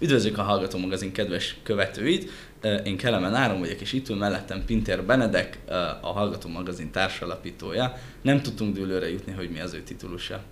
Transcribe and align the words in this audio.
Üdvözlök 0.00 0.38
a 0.38 0.42
Hallgató 0.42 0.78
magazin 0.78 1.12
kedves 1.12 1.56
követőit! 1.62 2.30
Én 2.84 2.96
Kelemen 2.96 3.34
Áron 3.34 3.58
vagyok, 3.58 3.80
és 3.80 3.92
itt 3.92 4.08
ül 4.08 4.16
mellettem 4.16 4.64
Pinter 4.64 5.04
Benedek, 5.04 5.58
a 6.00 6.12
Hallgató 6.12 6.48
magazin 6.48 6.90
társalapítója. 6.90 7.98
Nem 8.22 8.42
tudtunk 8.42 8.74
dőlőre 8.74 9.10
jutni, 9.10 9.32
hogy 9.32 9.50
mi 9.50 9.60
az 9.60 9.74
ő 9.74 9.82
titulusa. 9.82 10.42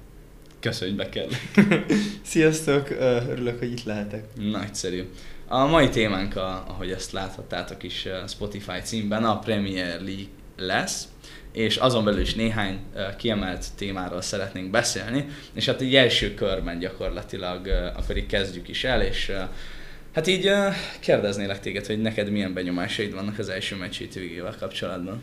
Köszönjük, 0.60 0.96
be 0.96 1.08
kell. 1.08 1.28
Sziasztok, 2.22 2.90
örülök, 3.28 3.58
hogy 3.58 3.70
itt 3.70 3.84
lehetek. 3.84 4.24
Nagyszerű. 4.36 5.04
A 5.46 5.66
mai 5.66 5.88
témánk, 5.88 6.36
a, 6.36 6.64
ahogy 6.68 6.90
ezt 6.90 7.12
láthattátok 7.12 7.82
is 7.82 8.08
Spotify 8.26 8.80
címben, 8.82 9.24
a 9.24 9.38
Premier 9.38 10.00
League 10.00 10.26
lesz 10.56 11.08
és 11.52 11.76
azon 11.76 12.04
belül 12.04 12.20
is 12.20 12.34
néhány 12.34 12.78
kiemelt 13.16 13.66
témáról 13.76 14.20
szeretnénk 14.20 14.70
beszélni, 14.70 15.26
és 15.54 15.66
hát 15.66 15.80
egy 15.80 15.94
első 15.94 16.34
körben 16.34 16.78
gyakorlatilag 16.78 17.66
akkor 17.96 18.16
így 18.16 18.26
kezdjük 18.26 18.68
is 18.68 18.84
el, 18.84 19.02
és 19.02 19.32
hát 20.12 20.26
így 20.26 20.50
kérdeznélek 21.00 21.60
téged, 21.60 21.86
hogy 21.86 22.00
neked 22.00 22.30
milyen 22.30 22.54
benyomásaid 22.54 23.14
vannak 23.14 23.38
az 23.38 23.48
első 23.48 23.76
meccs 23.76 23.96
hétvégével 23.96 24.54
kapcsolatban? 24.58 25.22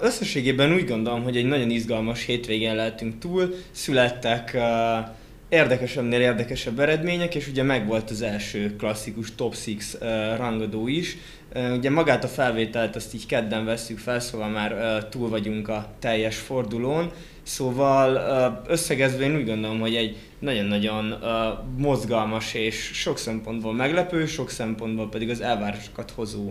Összességében 0.00 0.74
úgy 0.74 0.86
gondolom, 0.86 1.22
hogy 1.22 1.36
egy 1.36 1.44
nagyon 1.44 1.70
izgalmas 1.70 2.24
hétvégén 2.24 2.74
lehetünk 2.74 3.18
túl, 3.18 3.54
születtek 3.70 4.56
érdekesebbnél 5.48 6.20
érdekesebb 6.20 6.80
eredmények, 6.80 7.34
és 7.34 7.48
ugye 7.48 7.62
megvolt 7.62 8.10
az 8.10 8.22
első 8.22 8.76
klasszikus 8.76 9.34
top 9.34 9.54
6 9.54 10.36
rangadó 10.36 10.88
is, 10.88 11.16
Ugye 11.76 11.90
magát 11.90 12.24
a 12.24 12.28
felvételt 12.28 12.96
azt 12.96 13.14
így 13.14 13.26
kedden 13.26 13.64
veszük 13.64 13.98
fel, 13.98 14.20
szóval 14.20 14.48
már 14.48 15.04
túl 15.08 15.28
vagyunk 15.28 15.68
a 15.68 15.88
teljes 15.98 16.36
fordulón. 16.36 17.10
Szóval 17.42 18.62
összegezve 18.66 19.24
én 19.24 19.36
úgy 19.36 19.46
gondolom, 19.46 19.80
hogy 19.80 19.94
egy 19.94 20.16
nagyon-nagyon 20.38 21.14
mozgalmas 21.76 22.54
és 22.54 22.90
sok 22.94 23.18
szempontból 23.18 23.74
meglepő, 23.74 24.26
sok 24.26 24.50
szempontból 24.50 25.08
pedig 25.08 25.30
az 25.30 25.40
elvárásokat 25.40 26.10
hozó 26.10 26.50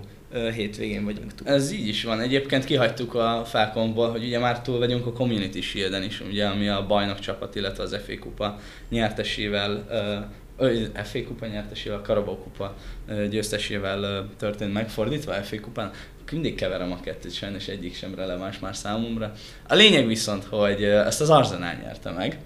hétvégén 0.55 1.03
vagyunk 1.05 1.35
túl. 1.35 1.47
Ez 1.47 1.71
így 1.71 1.87
is 1.87 2.03
van. 2.03 2.19
Egyébként 2.19 2.63
kihagytuk 2.63 3.13
a 3.13 3.43
Falconból, 3.45 4.11
hogy 4.11 4.23
ugye 4.23 4.39
már 4.39 4.61
túl 4.61 4.77
vagyunk 4.77 5.05
a 5.05 5.13
Community 5.13 5.59
shield 5.59 6.03
is, 6.03 6.21
ugye, 6.21 6.45
ami 6.45 6.67
a 6.67 6.85
bajnok 6.87 7.19
csapat, 7.19 7.55
illetve 7.55 7.83
az 7.83 7.97
FA 8.05 8.19
kupa 8.19 8.59
nyertesével 8.89 9.85
FA 11.03 11.23
kupa 11.27 11.45
nyertesével, 11.45 12.01
Karabau 12.01 12.37
kupa 12.37 12.75
győztesével 13.29 14.29
történt 14.37 14.73
megfordítva 14.73 15.33
FA 15.33 15.59
kupán, 15.59 15.91
mindig 16.31 16.55
keverem 16.55 16.91
a 16.91 16.99
kettőt, 16.99 17.33
sajnos 17.33 17.67
egyik 17.67 17.95
sem 17.95 18.15
releváns 18.15 18.59
már 18.59 18.75
számomra. 18.75 19.31
A 19.67 19.75
lényeg 19.75 20.07
viszont, 20.07 20.43
hogy 20.43 20.83
ezt 20.83 21.21
az 21.21 21.29
Arsenal 21.29 21.73
nyerte 21.83 22.11
meg, 22.11 22.39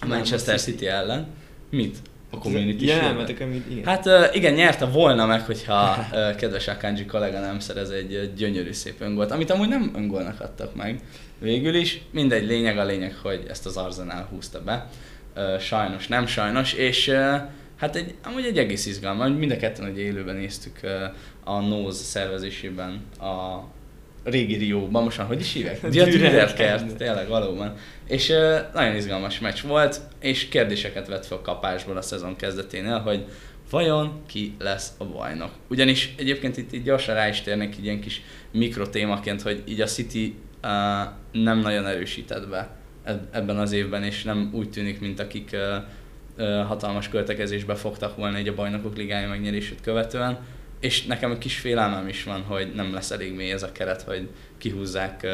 a 0.00 0.06
Manchester 0.06 0.60
City 0.60 0.86
ellen. 0.86 1.26
Mit? 1.70 1.96
A 2.30 2.38
community 2.38 2.82
ja, 2.82 3.26
igen. 3.68 3.84
Hát 3.84 4.34
igen, 4.34 4.52
nyerte 4.52 4.84
volna 4.84 5.26
meg, 5.26 5.40
hogyha 5.40 6.06
kedves 6.36 6.68
Akanji 6.68 7.04
kollega 7.04 7.40
nem 7.40 7.58
szerez 7.58 7.90
egy 7.90 8.32
gyönyörű 8.36 8.72
szép 8.72 9.00
öngolt, 9.00 9.30
amit 9.30 9.50
amúgy 9.50 9.68
nem 9.68 9.92
öngolnak 9.94 10.40
adtak 10.40 10.74
meg. 10.74 11.00
Végül 11.38 11.74
is 11.74 12.02
mindegy, 12.10 12.46
lényeg 12.46 12.78
a 12.78 12.84
lényeg, 12.84 13.14
hogy 13.22 13.44
ezt 13.48 13.66
az 13.66 13.76
Arsenal 13.76 14.26
húzta 14.30 14.62
be 14.62 14.90
sajnos, 15.60 16.08
nem 16.08 16.26
sajnos, 16.26 16.72
és 16.72 17.08
hát 17.76 17.96
egy, 17.96 18.14
amúgy 18.24 18.44
egy 18.44 18.58
egész 18.58 18.86
izgalmas, 18.86 19.30
mind 19.38 19.50
a 19.50 19.56
ketten 19.56 19.84
hogy 19.84 19.98
élőben 19.98 20.36
néztük 20.36 20.80
a 21.44 21.60
Nose 21.60 21.96
szervezésében 21.96 23.00
a 23.20 23.64
régi 24.24 24.56
Rióban, 24.56 25.02
most 25.02 25.18
már 25.18 25.26
hogy 25.26 25.40
is 25.40 25.52
hívják? 25.52 25.88
Dürer 25.88 26.52
tényleg 26.96 27.28
valóban. 27.28 27.74
És 28.08 28.32
nagyon 28.74 28.96
izgalmas 28.96 29.38
meccs 29.38 29.60
volt, 29.60 30.00
és 30.20 30.48
kérdéseket 30.48 31.06
vett 31.06 31.26
fel 31.26 31.40
kapásból 31.42 31.96
a 31.96 32.02
szezon 32.02 32.36
kezdeténél, 32.36 32.98
hogy 32.98 33.24
vajon 33.70 34.22
ki 34.26 34.54
lesz 34.58 34.92
a 34.98 35.04
bajnok. 35.04 35.50
Ugyanis 35.68 36.14
egyébként 36.18 36.56
itt, 36.56 36.72
itt 36.72 36.84
gyorsan 36.84 37.14
rá 37.14 37.28
is 37.28 37.40
térnek 37.40 37.76
így 37.78 37.84
ilyen 37.84 38.00
kis 38.00 38.22
mikrotémaként, 38.52 39.42
hogy 39.42 39.62
így 39.66 39.80
a 39.80 39.86
City 39.86 40.34
uh, 40.62 40.70
nem 41.32 41.58
nagyon 41.58 41.86
erősített 41.86 42.48
be 42.48 42.76
ebben 43.30 43.58
az 43.58 43.72
évben, 43.72 44.02
és 44.02 44.22
nem 44.22 44.50
úgy 44.52 44.70
tűnik, 44.70 45.00
mint 45.00 45.20
akik 45.20 45.56
hatalmas 46.66 47.08
költekezésbe 47.08 47.74
fogtak 47.74 48.16
volna 48.16 48.36
egy 48.36 48.48
a 48.48 48.54
bajnokok 48.54 48.96
ligája 48.96 49.28
megnyerését 49.28 49.80
követően. 49.80 50.38
És 50.80 51.06
nekem 51.06 51.30
egy 51.30 51.38
kis 51.38 51.58
félelmem 51.58 52.08
is 52.08 52.24
van, 52.24 52.42
hogy 52.42 52.72
nem 52.74 52.92
lesz 52.92 53.10
elég 53.10 53.34
mély 53.34 53.50
ez 53.50 53.62
a 53.62 53.72
keret, 53.72 54.02
hogy 54.02 54.28
kihúzzák 54.58 55.26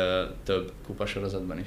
több 0.45 0.73
kupasorozatban 0.87 1.59
is. 1.59 1.67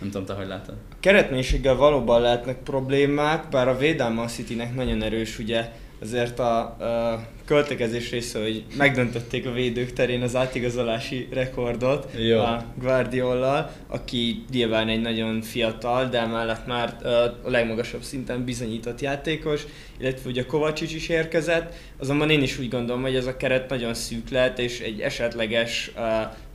Nem 0.00 0.10
tudom, 0.10 0.26
te 0.26 0.32
hogy 0.32 0.46
látod? 0.46 0.74
A 0.90 0.94
keretmélységgel 1.00 1.74
valóban 1.74 2.20
lehetnek 2.20 2.62
problémák, 2.62 3.48
bár 3.48 3.68
a 3.68 3.76
védelme 3.76 4.20
a 4.20 4.26
Citynek 4.26 4.74
nagyon 4.74 5.02
erős, 5.02 5.38
ugye 5.38 5.72
azért 6.00 6.38
a, 6.38 6.60
a 6.60 7.26
költekezés 7.50 8.10
része, 8.10 8.42
hogy 8.42 8.64
megdöntötték 8.76 9.46
a 9.46 9.52
védők 9.52 9.92
terén 9.92 10.22
az 10.22 10.36
átigazolási 10.36 11.28
rekordot 11.32 12.08
Jó. 12.18 12.38
a 12.38 12.64
Guardiollal, 12.80 13.70
aki 13.86 14.44
nyilván 14.52 14.88
egy 14.88 15.00
nagyon 15.00 15.40
fiatal, 15.42 16.08
de 16.08 16.26
mellett 16.26 16.66
már 16.66 16.96
a 17.44 17.50
legmagasabb 17.50 18.02
szinten 18.02 18.44
bizonyított 18.44 19.00
játékos, 19.00 19.66
illetve 19.98 20.30
ugye 20.30 20.46
Kovacic 20.46 20.92
is 20.92 21.08
érkezett, 21.08 21.74
azonban 21.98 22.30
én 22.30 22.42
is 22.42 22.58
úgy 22.58 22.68
gondolom, 22.68 23.02
hogy 23.02 23.16
ez 23.16 23.26
a 23.26 23.36
keret 23.36 23.68
nagyon 23.68 23.94
szűk 23.94 24.28
lehet, 24.28 24.58
és 24.58 24.80
egy 24.80 25.00
esetleges 25.00 25.90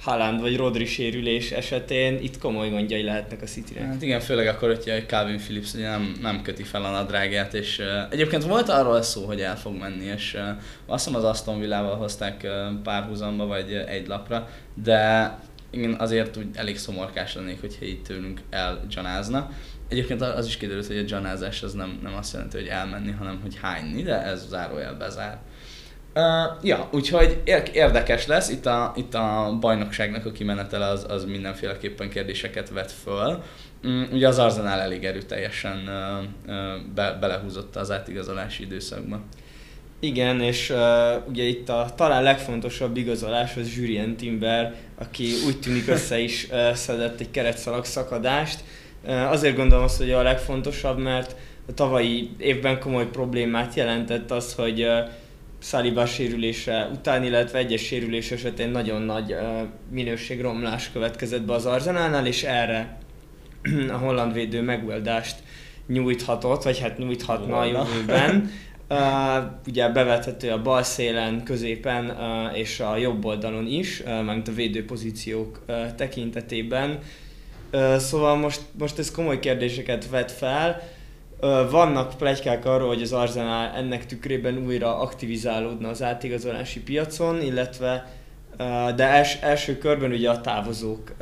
Haaland 0.06 0.42
vagy 0.42 0.58
Rodri 0.58 0.86
sérülés 0.86 1.52
esetén 1.52 2.20
itt 2.22 2.38
komoly 2.38 2.70
gondjai 2.70 3.04
lehetnek 3.04 3.42
a 3.42 3.46
city 3.46 3.78
Hát 3.80 4.02
igen, 4.02 4.20
főleg 4.20 4.48
akkor, 4.48 4.68
hogyha 4.68 5.06
Calvin 5.06 5.38
Phillips 5.38 5.74
ugye 5.74 5.90
nem, 5.90 6.16
nem 6.22 6.42
köti 6.42 6.64
fel 6.64 6.86
a 6.86 6.92
nadrágját, 6.92 7.54
és 7.54 7.80
uh, 7.80 7.86
egyébként 8.10 8.44
volt 8.44 8.70
arról 8.70 9.02
szó, 9.02 9.26
hogy 9.26 9.42
el 9.42 9.58
fog 9.58 9.76
menni, 9.76 10.06
és 10.06 10.34
uh, 10.34 10.42
azt 10.86 11.06
hiszem 11.06 11.20
az 11.20 11.26
Aston 11.26 11.60
Villával 11.60 11.96
hozták 11.96 12.42
uh, 12.44 12.82
párhuzamba, 12.84 13.46
vagy 13.46 13.72
uh, 13.72 13.92
egy 13.92 14.08
lapra, 14.08 14.50
de 14.84 15.32
én 15.70 15.96
azért 16.00 16.38
úgy 16.38 16.48
elég 16.54 16.78
szomorkás 16.78 17.36
lennék, 17.36 17.62
hogyha 17.62 17.86
itt 17.86 18.06
tőlünk 18.06 18.42
elgyanázna. 18.50 19.50
Egyébként 19.90 20.22
az 20.22 20.46
is 20.46 20.58
kiderült, 20.58 20.88
hogy 20.88 20.98
a 20.98 21.02
gyanázás 21.02 21.64
az 21.64 21.74
nem, 21.74 22.00
nem 22.04 22.14
azt 22.16 22.34
jelenti, 22.34 22.58
hogy 22.58 22.68
elmenni, 22.68 23.12
hanem 23.12 23.40
hogy 23.42 23.58
hányni, 23.62 24.02
de 24.04 24.24
ez 24.24 24.48
zárójel 24.48 24.94
bezár. 24.94 25.40
Uh, 26.18 26.64
ja, 26.64 26.88
úgyhogy 26.92 27.42
érdekes 27.74 28.28
lesz, 28.28 28.50
itt 28.50 28.66
a, 28.66 28.94
itt 28.96 29.14
a 29.14 29.58
bajnokságnak 29.60 30.26
a 30.26 30.32
kimenetele 30.32 30.86
az, 30.86 31.06
az 31.10 31.26
mindenféleképpen 31.26 32.10
kérdéseket 32.10 32.70
vet 32.70 32.92
föl. 32.92 33.44
Um, 33.84 34.08
ugye 34.12 34.28
az 34.28 34.40
Arsenal 34.40 34.80
elég 34.80 35.04
erőteljesen 35.04 35.78
uh, 35.88 36.54
uh, 36.56 36.94
be, 36.94 37.18
belehúzott 37.20 37.76
az 37.76 37.92
átigazolási 37.92 38.64
időszakba. 38.64 39.22
Igen, 40.00 40.42
és 40.42 40.70
uh, 40.70 40.78
ugye 41.28 41.44
itt 41.44 41.70
a 41.70 41.88
talán 41.96 42.24
legfontosabb 42.24 42.98
igazolás 42.98 43.56
az 43.56 43.76
Julien 43.76 44.16
Timber, 44.16 44.76
aki 44.98 45.28
úgy 45.48 45.60
tűnik 45.60 45.88
össze 45.88 46.20
is 46.20 46.48
uh, 46.52 46.74
szedett 46.74 47.20
egy 47.20 47.32
keretszalag 47.32 47.86
szakadást. 47.86 48.64
Uh, 49.04 49.32
azért 49.32 49.56
gondolom 49.56 49.84
azt, 49.84 49.98
hogy 49.98 50.12
a 50.12 50.22
legfontosabb, 50.22 50.98
mert 50.98 51.36
a 51.68 51.74
tavalyi 51.74 52.30
évben 52.38 52.80
komoly 52.80 53.10
problémát 53.10 53.74
jelentett 53.74 54.32
az, 54.32 54.54
hogy 54.54 54.82
uh, 54.82 55.10
Saliba 55.66 56.06
sérülése 56.06 56.90
után, 56.94 57.24
illetve 57.24 57.58
egyes 57.58 57.82
sérülés 57.82 58.32
esetén 58.32 58.70
nagyon 58.70 59.02
nagy 59.02 59.32
uh, 59.32 59.40
minőségromlás 59.92 60.92
következett 60.92 61.42
be 61.42 61.54
az 61.54 61.66
Arzenálnál, 61.66 62.26
és 62.26 62.44
erre 62.44 62.98
a 63.94 63.98
holland 63.98 64.34
védő 64.34 64.62
megoldást 64.62 65.36
nyújthatott, 65.88 66.64
vagy 66.64 66.80
hát 66.80 66.98
nyújthatna 66.98 67.58
a 67.58 67.66
jövőben. 67.66 68.50
Uh, 68.90 68.98
ugye 69.68 69.90
bevethető 69.90 70.52
a 70.52 70.62
bal 70.62 70.84
szélen, 70.84 71.44
középen 71.44 72.06
uh, 72.06 72.58
és 72.58 72.80
a 72.80 72.98
jobb 72.98 73.26
oldalon 73.26 73.68
is, 73.68 74.00
uh, 74.00 74.06
mármint 74.06 74.48
a 74.48 74.54
védőpozíciók 74.54 75.64
uh, 75.68 75.96
tekintetében. 75.96 77.00
Uh, 77.74 77.96
szóval 77.96 78.36
most, 78.36 78.62
most 78.80 79.00
ez 79.00 79.12
komoly 79.12 79.40
kérdéseket 79.40 80.10
vet 80.10 80.32
fel. 80.32 80.82
Vannak 81.70 82.18
plegykák 82.18 82.66
arról, 82.66 82.88
hogy 82.88 83.02
az 83.02 83.14
Arsenal 83.14 83.76
ennek 83.76 84.06
tükrében 84.06 84.58
újra 84.58 85.00
aktivizálódna 85.00 85.90
az 85.90 86.04
átigazolási 86.04 86.82
piacon, 86.82 87.42
illetve 87.42 88.08
de 88.96 89.08
els, 89.08 89.38
első 89.42 89.78
körben 89.78 90.12
ugye 90.12 90.30
a 90.30 90.42
távozók 90.42 91.14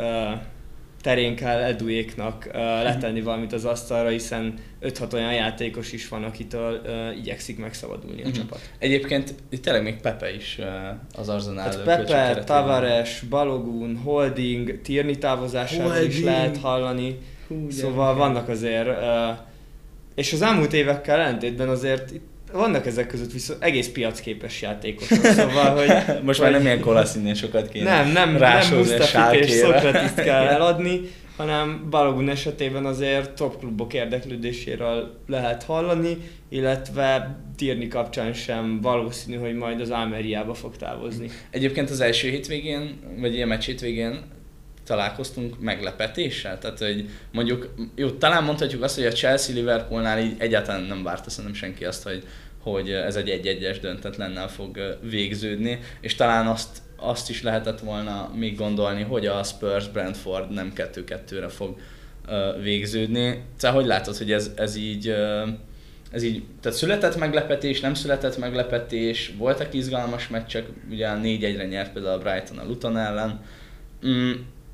terén 1.03 1.35
kell 1.35 1.61
Eduéknak 1.61 2.49
letenni 2.83 3.21
valamit 3.21 3.53
az 3.53 3.65
asztalra, 3.65 4.09
hiszen 4.09 4.53
5-6 4.81 5.13
olyan 5.13 5.33
játékos 5.33 5.91
is 5.91 6.07
van, 6.07 6.23
akitől 6.23 6.81
uh, 6.85 7.17
igyekszik 7.17 7.59
megszabadulni 7.59 8.21
a 8.21 8.27
uh-huh. 8.27 8.35
csapat. 8.35 8.59
Egyébként 8.77 9.35
itt 9.49 9.63
tényleg 9.63 9.83
még 9.83 10.01
Pepe 10.01 10.35
is 10.35 10.57
uh, 10.59 10.65
az 11.15 11.29
Arsenal 11.29 11.63
hát 11.63 11.83
Pepe, 11.83 12.43
Tavares, 12.43 13.23
Balogun, 13.29 13.97
Holding, 13.97 14.81
Tierney 14.81 15.17
távozásáról 15.17 15.95
is 15.95 16.21
lehet 16.21 16.57
hallani. 16.57 17.17
Hú, 17.47 17.69
szóval 17.69 18.15
vannak 18.15 18.49
azért, 18.49 18.87
uh, 18.87 19.37
és 20.15 20.33
az 20.33 20.41
elmúlt 20.41 20.73
évekkel 20.73 21.19
ellentétben 21.19 21.69
azért 21.69 22.11
itt 22.11 22.31
vannak 22.53 22.85
ezek 22.85 23.07
között 23.07 23.31
viszont 23.31 23.63
egész 23.63 23.87
piacképes 23.87 24.61
játékosok, 24.61 25.25
szóval, 25.25 25.75
hogy... 25.75 25.91
Most 26.25 26.41
már 26.41 26.51
nem 26.51 26.61
ilyen 26.61 26.79
kolaszínén 26.79 27.33
sokat 27.33 27.69
kéne 27.69 28.03
Nem, 28.03 28.11
nem, 28.11 28.35
nem 28.35 28.77
Mustafit 28.77 29.45
és 29.45 29.51
Szokratiszt 29.51 30.23
kell 30.29 30.47
eladni, 30.47 31.01
hanem 31.37 31.87
Balogun 31.89 32.29
esetében 32.29 32.85
azért 32.85 33.31
top 33.31 33.59
klubok 33.59 33.93
érdeklődéséről 33.93 35.19
lehet 35.27 35.63
hallani, 35.63 36.17
illetve 36.49 37.37
Tirni 37.55 37.87
kapcsán 37.87 38.33
sem 38.33 38.81
valószínű, 38.81 39.37
hogy 39.37 39.53
majd 39.53 39.81
az 39.81 39.89
Almeriába 39.89 40.53
fog 40.53 40.77
távozni. 40.77 41.29
Egyébként 41.49 41.89
az 41.89 42.01
első 42.01 42.29
hétvégén, 42.29 42.99
vagy 43.19 43.33
ilyen 43.33 43.47
meccs 43.47 43.65
hétvégén 43.65 44.21
találkoztunk 44.85 45.59
meglepetéssel? 45.59 46.59
Tehát, 46.59 46.79
hogy 46.79 47.09
mondjuk, 47.31 47.73
jó, 47.95 48.09
talán 48.09 48.43
mondhatjuk 48.43 48.83
azt, 48.83 48.95
hogy 48.95 49.05
a 49.05 49.11
Chelsea-Liverpoolnál 49.11 50.19
így 50.19 50.35
egyáltalán 50.37 50.81
nem 50.81 51.03
várta 51.03 51.29
szerintem 51.29 51.53
senki 51.53 51.85
azt, 51.85 52.03
hogy, 52.03 52.23
hogy 52.63 52.91
ez 52.91 53.15
egy 53.15 53.29
egy-egyes 53.29 53.79
döntetlennel 53.79 54.49
fog 54.49 54.97
végződni, 55.01 55.79
és 56.01 56.15
talán 56.15 56.47
azt, 56.47 56.77
azt 56.95 57.29
is 57.29 57.43
lehetett 57.43 57.79
volna 57.79 58.31
még 58.35 58.57
gondolni, 58.57 59.01
hogy 59.01 59.25
a 59.25 59.43
Spurs 59.43 59.87
Brentford 59.89 60.51
nem 60.51 60.73
2-2-re 60.75 61.47
fog 61.47 61.77
végződni. 62.61 63.43
Tehát 63.59 63.75
hogy 63.75 63.85
látod, 63.85 64.17
hogy 64.17 64.31
ez, 64.31 64.51
ez 64.55 64.75
így 64.75 65.15
ez 66.13 66.23
így, 66.23 66.43
tehát 66.61 66.77
született 66.77 67.17
meglepetés, 67.17 67.79
nem 67.79 67.93
született 67.93 68.37
meglepetés, 68.37 69.33
voltak 69.37 69.73
izgalmas 69.73 70.27
meccsek, 70.27 70.67
ugye 70.89 71.09
4-1-re 71.15 71.65
nyert 71.65 71.93
például 71.93 72.19
a 72.19 72.23
Brighton 72.23 72.57
a 72.57 72.65
Luton 72.65 72.97
ellen. 72.97 73.41
Mm, 74.07 74.31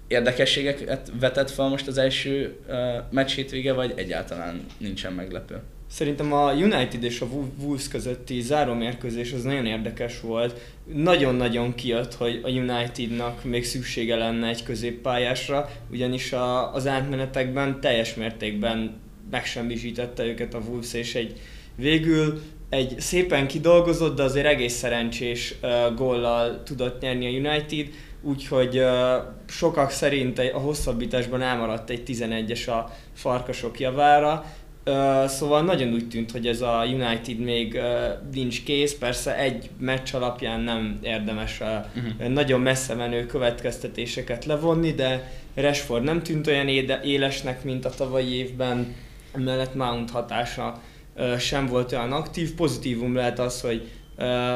érdekességeket 0.09 1.11
vetett 1.19 1.49
fel 1.49 1.67
most 1.67 1.87
az 1.87 1.97
első 1.97 2.57
uh, 2.67 2.75
meccs 3.11 3.31
hétvége, 3.31 3.73
vagy 3.73 3.93
egyáltalán 3.95 4.65
nincsen 4.77 5.13
meglepő? 5.13 5.61
Szerintem 5.91 6.33
a 6.33 6.53
United 6.53 7.03
és 7.03 7.21
a 7.21 7.27
Wolves 7.61 7.87
közötti 7.87 8.41
zárómérkőzés 8.41 9.33
az 9.33 9.43
nagyon 9.43 9.65
érdekes 9.65 10.21
volt. 10.21 10.59
Nagyon-nagyon 10.93 11.75
kijött, 11.75 12.13
hogy 12.13 12.39
a 12.43 12.49
Unitednak 12.49 13.43
még 13.43 13.65
szüksége 13.65 14.15
lenne 14.15 14.47
egy 14.47 14.63
középpályásra, 14.63 15.69
ugyanis 15.91 16.33
a, 16.33 16.73
az 16.73 16.87
átmenetekben 16.87 17.79
teljes 17.81 18.15
mértékben 18.15 18.97
megsemmisítette 19.31 20.25
őket 20.25 20.53
a 20.53 20.61
Wolves, 20.67 20.93
és 20.93 21.15
egy 21.15 21.39
végül 21.75 22.41
egy 22.69 22.99
szépen 22.99 23.47
kidolgozott, 23.47 24.15
de 24.15 24.23
azért 24.23 24.45
egész 24.45 24.73
szerencsés 24.73 25.55
uh, 25.61 25.95
góllal 25.95 26.63
tudott 26.63 27.01
nyerni 27.01 27.25
a 27.25 27.49
United, 27.49 27.87
úgyhogy 28.21 28.77
uh, 28.77 29.23
sokak 29.47 29.91
szerint 29.91 30.39
a 30.39 30.57
hosszabbításban 30.57 31.41
elmaradt 31.41 31.89
egy 31.89 32.03
11-es 32.07 32.67
a 32.67 32.91
farkasok 33.13 33.79
javára, 33.79 34.45
Uh, 34.85 35.25
szóval 35.25 35.63
nagyon 35.63 35.93
úgy 35.93 36.07
tűnt, 36.07 36.31
hogy 36.31 36.47
ez 36.47 36.61
a 36.61 36.85
United 36.85 37.39
még 37.39 37.73
uh, 37.73 37.83
nincs 38.33 38.63
kész, 38.63 38.93
persze 38.93 39.37
egy 39.37 39.69
meccs 39.79 40.13
alapján 40.13 40.59
nem 40.59 40.99
érdemes 41.01 41.59
uh, 41.59 41.67
uh-huh. 41.67 42.27
nagyon 42.27 42.61
messze 42.61 42.93
menő 42.93 43.25
következtetéseket 43.25 44.45
levonni, 44.45 44.91
de 44.91 45.31
Rashford 45.55 46.03
nem 46.03 46.23
tűnt 46.23 46.47
olyan 46.47 46.67
éde- 46.67 47.03
élesnek, 47.03 47.63
mint 47.63 47.85
a 47.85 47.89
tavalyi 47.89 48.33
évben, 48.33 48.95
mellett 49.35 49.75
Mount 49.75 50.11
hatása 50.11 50.81
sem 51.39 51.65
volt 51.65 51.91
olyan 51.91 52.11
aktív. 52.11 52.55
Pozitívum 52.55 53.15
lehet 53.15 53.39
az, 53.39 53.61
hogy 53.61 53.87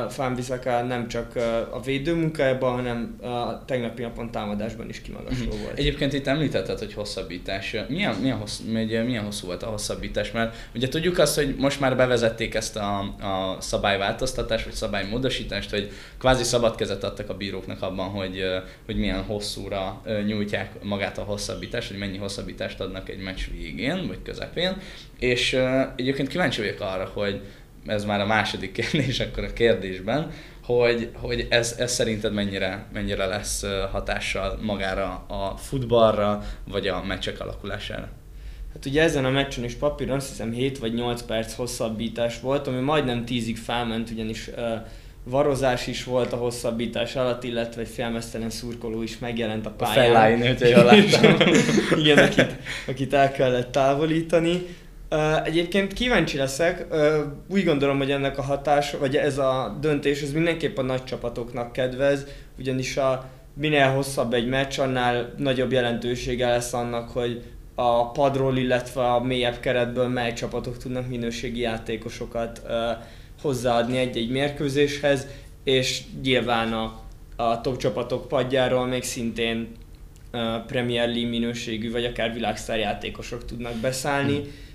Fánviszaka 0.09 0.81
nem 0.81 1.07
csak 1.07 1.35
a 1.71 1.81
védő 1.81 2.13
munkájában, 2.13 2.73
hanem 2.73 3.17
a 3.21 3.65
tegnapi 3.65 4.01
napon 4.01 4.31
támadásban 4.31 4.89
is 4.89 5.01
kimagasló 5.01 5.45
uh-huh. 5.45 5.61
volt. 5.61 5.77
Egyébként 5.77 6.13
itt 6.13 6.27
említetted, 6.27 6.79
hogy 6.79 6.93
hosszabbítás. 6.93 7.75
Milyen, 7.87 8.15
milyen, 8.15 8.37
hossz, 8.37 8.59
milyen 8.69 9.23
hosszú 9.23 9.45
volt 9.45 9.63
a 9.63 9.67
hosszabbítás? 9.67 10.31
Mert 10.31 10.55
ugye 10.75 10.87
tudjuk 10.87 11.17
azt, 11.17 11.35
hogy 11.35 11.55
most 11.57 11.79
már 11.79 11.95
bevezették 11.95 12.55
ezt 12.55 12.75
a, 12.75 12.99
a 12.99 13.57
szabályváltoztatást, 13.59 14.65
vagy 14.65 14.73
szabálymódosítást, 14.73 15.69
hogy 15.69 15.91
kvázi 16.19 16.43
szabad 16.43 16.75
kezet 16.75 17.03
adtak 17.03 17.29
a 17.29 17.37
bíróknak 17.37 17.81
abban, 17.81 18.09
hogy, 18.09 18.43
hogy 18.85 18.95
milyen 18.95 19.23
hosszúra 19.23 20.01
nyújtják 20.25 20.83
magát 20.83 21.17
a 21.17 21.21
hosszabbítást, 21.21 21.89
hogy 21.89 21.97
mennyi 21.97 22.17
hosszabbítást 22.17 22.79
adnak 22.79 23.09
egy 23.09 23.19
meccs 23.19 23.41
végén, 23.51 24.07
vagy 24.07 24.21
közepén. 24.23 24.77
És 25.19 25.57
egyébként 25.95 26.27
kíváncsi 26.27 26.61
vagyok 26.61 26.81
arra, 26.81 27.09
hogy 27.13 27.41
ez 27.85 28.05
már 28.05 28.19
a 28.19 28.25
második 28.25 28.71
kérdés 28.71 29.19
akkor 29.19 29.43
a 29.43 29.53
kérdésben, 29.53 30.31
hogy, 30.63 31.09
hogy 31.13 31.47
ez, 31.49 31.75
ez 31.77 31.93
szerinted 31.93 32.33
mennyire, 32.33 32.85
mennyire 32.93 33.25
lesz 33.25 33.65
hatással 33.91 34.59
magára 34.61 35.25
a 35.27 35.57
futballra, 35.57 36.43
vagy 36.67 36.87
a 36.87 37.03
meccsek 37.03 37.39
alakulására? 37.39 38.09
Hát 38.73 38.85
ugye 38.85 39.01
ezen 39.01 39.25
a 39.25 39.29
meccsen 39.29 39.63
is 39.63 39.73
papíron 39.73 40.15
azt 40.15 40.29
hiszem 40.29 40.51
7 40.51 40.77
vagy 40.77 40.93
8 40.93 41.21
perc 41.21 41.53
hosszabbítás 41.53 42.39
volt, 42.39 42.67
ami 42.67 42.79
majdnem 42.79 43.23
10-ig 43.27 43.57
felment, 43.63 44.09
ugyanis 44.09 44.47
uh, 44.47 44.55
varozás 45.23 45.87
is 45.87 46.03
volt 46.03 46.33
a 46.33 46.35
hosszabbítás 46.35 47.15
alatt, 47.15 47.43
illetve 47.43 47.81
egy 47.81 47.87
félmeztelen 47.87 48.49
szurkoló 48.49 49.01
is 49.01 49.19
megjelent 49.19 49.65
a 49.65 49.69
pályán. 49.69 49.97
A 49.97 50.19
fellány 50.19 50.57
jól 50.59 50.83
láttam. 50.93 51.47
Igen, 52.01 52.17
akit, 52.17 52.55
akit 52.87 53.13
el 53.13 53.31
kellett 53.31 53.71
távolítani. 53.71 54.65
Egyébként 55.43 55.93
kíváncsi 55.93 56.37
leszek, 56.37 56.85
uh, 56.91 57.15
úgy 57.47 57.63
gondolom, 57.63 57.97
hogy 57.97 58.11
ennek 58.11 58.37
a 58.37 58.41
hatás, 58.41 58.91
vagy 58.91 59.15
ez 59.15 59.37
a 59.37 59.77
döntés, 59.81 60.21
ez 60.21 60.31
mindenképp 60.31 60.77
a 60.77 60.81
nagy 60.81 61.03
csapatoknak 61.03 61.71
kedvez, 61.71 62.25
ugyanis 62.59 62.97
a 62.97 63.29
minél 63.53 63.87
hosszabb 63.87 64.33
egy 64.33 64.47
meccs, 64.47 64.79
annál 64.79 65.33
nagyobb 65.37 65.71
jelentősége 65.71 66.47
lesz 66.47 66.73
annak, 66.73 67.09
hogy 67.09 67.43
a 67.75 68.11
padról, 68.11 68.57
illetve 68.57 69.01
a 69.01 69.19
mélyebb 69.19 69.59
keretből 69.59 70.07
mely 70.07 70.33
csapatok 70.33 70.77
tudnak 70.77 71.07
minőségi 71.07 71.59
játékosokat 71.59 72.61
uh, 72.65 72.71
hozzáadni 73.41 73.97
egy-egy 73.97 74.29
mérkőzéshez, 74.29 75.27
és 75.63 76.01
nyilván 76.23 76.73
a, 76.73 77.01
a 77.35 77.61
top 77.61 77.77
csapatok 77.77 78.27
padjáról 78.27 78.85
még 78.85 79.03
szintén 79.03 79.67
Premier 80.67 81.07
League 81.07 81.29
minőségű, 81.29 81.91
vagy 81.91 82.05
akár 82.05 82.33
világsztár 82.33 82.79
játékosok 82.79 83.45
tudnak 83.45 83.75
beszállni. 83.75 84.35
Hmm 84.35 84.71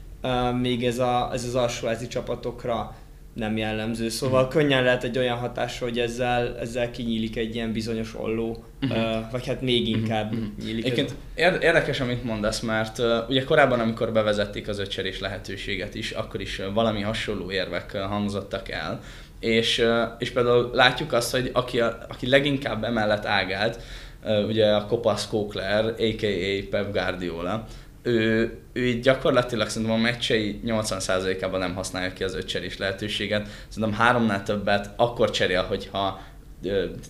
még 0.60 0.84
ez, 0.84 0.98
a, 0.98 1.30
ez 1.32 1.44
az 1.44 1.54
alsóházi 1.54 2.06
csapatokra 2.06 2.96
nem 3.38 3.56
jellemző. 3.56 4.08
Szóval 4.08 4.44
uh-huh. 4.44 4.60
könnyen 4.60 4.82
lehet 4.82 5.04
egy 5.04 5.18
olyan 5.18 5.36
hatás, 5.36 5.78
hogy 5.78 5.98
ezzel, 5.98 6.58
ezzel 6.58 6.90
kinyílik 6.90 7.36
egy 7.36 7.54
ilyen 7.54 7.72
bizonyos 7.72 8.14
olló, 8.16 8.64
uh-huh. 8.82 8.98
uh, 8.98 9.30
vagy 9.30 9.46
hát 9.46 9.60
még 9.60 9.88
mhm. 9.88 9.98
inkább 9.98 10.32
uh-huh. 10.32 10.48
nyílik. 10.64 10.84
Egyébként 10.84 11.14
érdekes, 11.62 12.00
amit 12.00 12.24
mondasz, 12.24 12.60
mert 12.60 12.98
uh, 12.98 13.06
ugye 13.28 13.44
korábban, 13.44 13.80
amikor 13.80 14.12
bevezették 14.12 14.68
az 14.68 14.78
öccserés 14.78 15.20
lehetőséget 15.20 15.94
is, 15.94 16.10
akkor 16.10 16.40
is 16.40 16.58
uh, 16.58 16.72
valami 16.72 17.00
hasonló 17.00 17.50
érvek 17.50 17.90
uh, 17.94 18.00
hangzottak 18.00 18.68
el. 18.68 19.00
És, 19.40 19.78
uh, 19.78 20.02
és 20.18 20.30
például 20.30 20.70
látjuk 20.72 21.12
azt, 21.12 21.30
hogy 21.30 21.50
aki, 21.52 21.80
a, 21.80 21.98
aki 22.08 22.28
leginkább 22.28 22.84
emellett 22.84 23.26
ágált, 23.26 23.80
uh, 24.24 24.46
ugye 24.46 24.66
a 24.66 24.86
Kopasz 24.86 25.28
Kókler, 25.28 25.84
a.k.a. 25.84 26.68
Pep 26.70 26.92
Guardiola, 26.92 27.66
ő, 28.08 28.52
ő 28.72 28.86
így 28.86 29.00
gyakorlatilag 29.00 29.68
szerintem 29.68 29.96
a 29.96 30.00
meccsei 30.00 30.60
80%-ában 30.66 31.60
nem 31.60 31.74
használja 31.74 32.12
ki 32.12 32.24
az 32.24 32.34
öccserés 32.34 32.78
lehetőséget. 32.78 33.48
Szerintem 33.68 33.98
háromnál 33.98 34.42
többet 34.42 34.90
akkor 34.96 35.30
cserél, 35.30 35.62
hogyha 35.62 36.20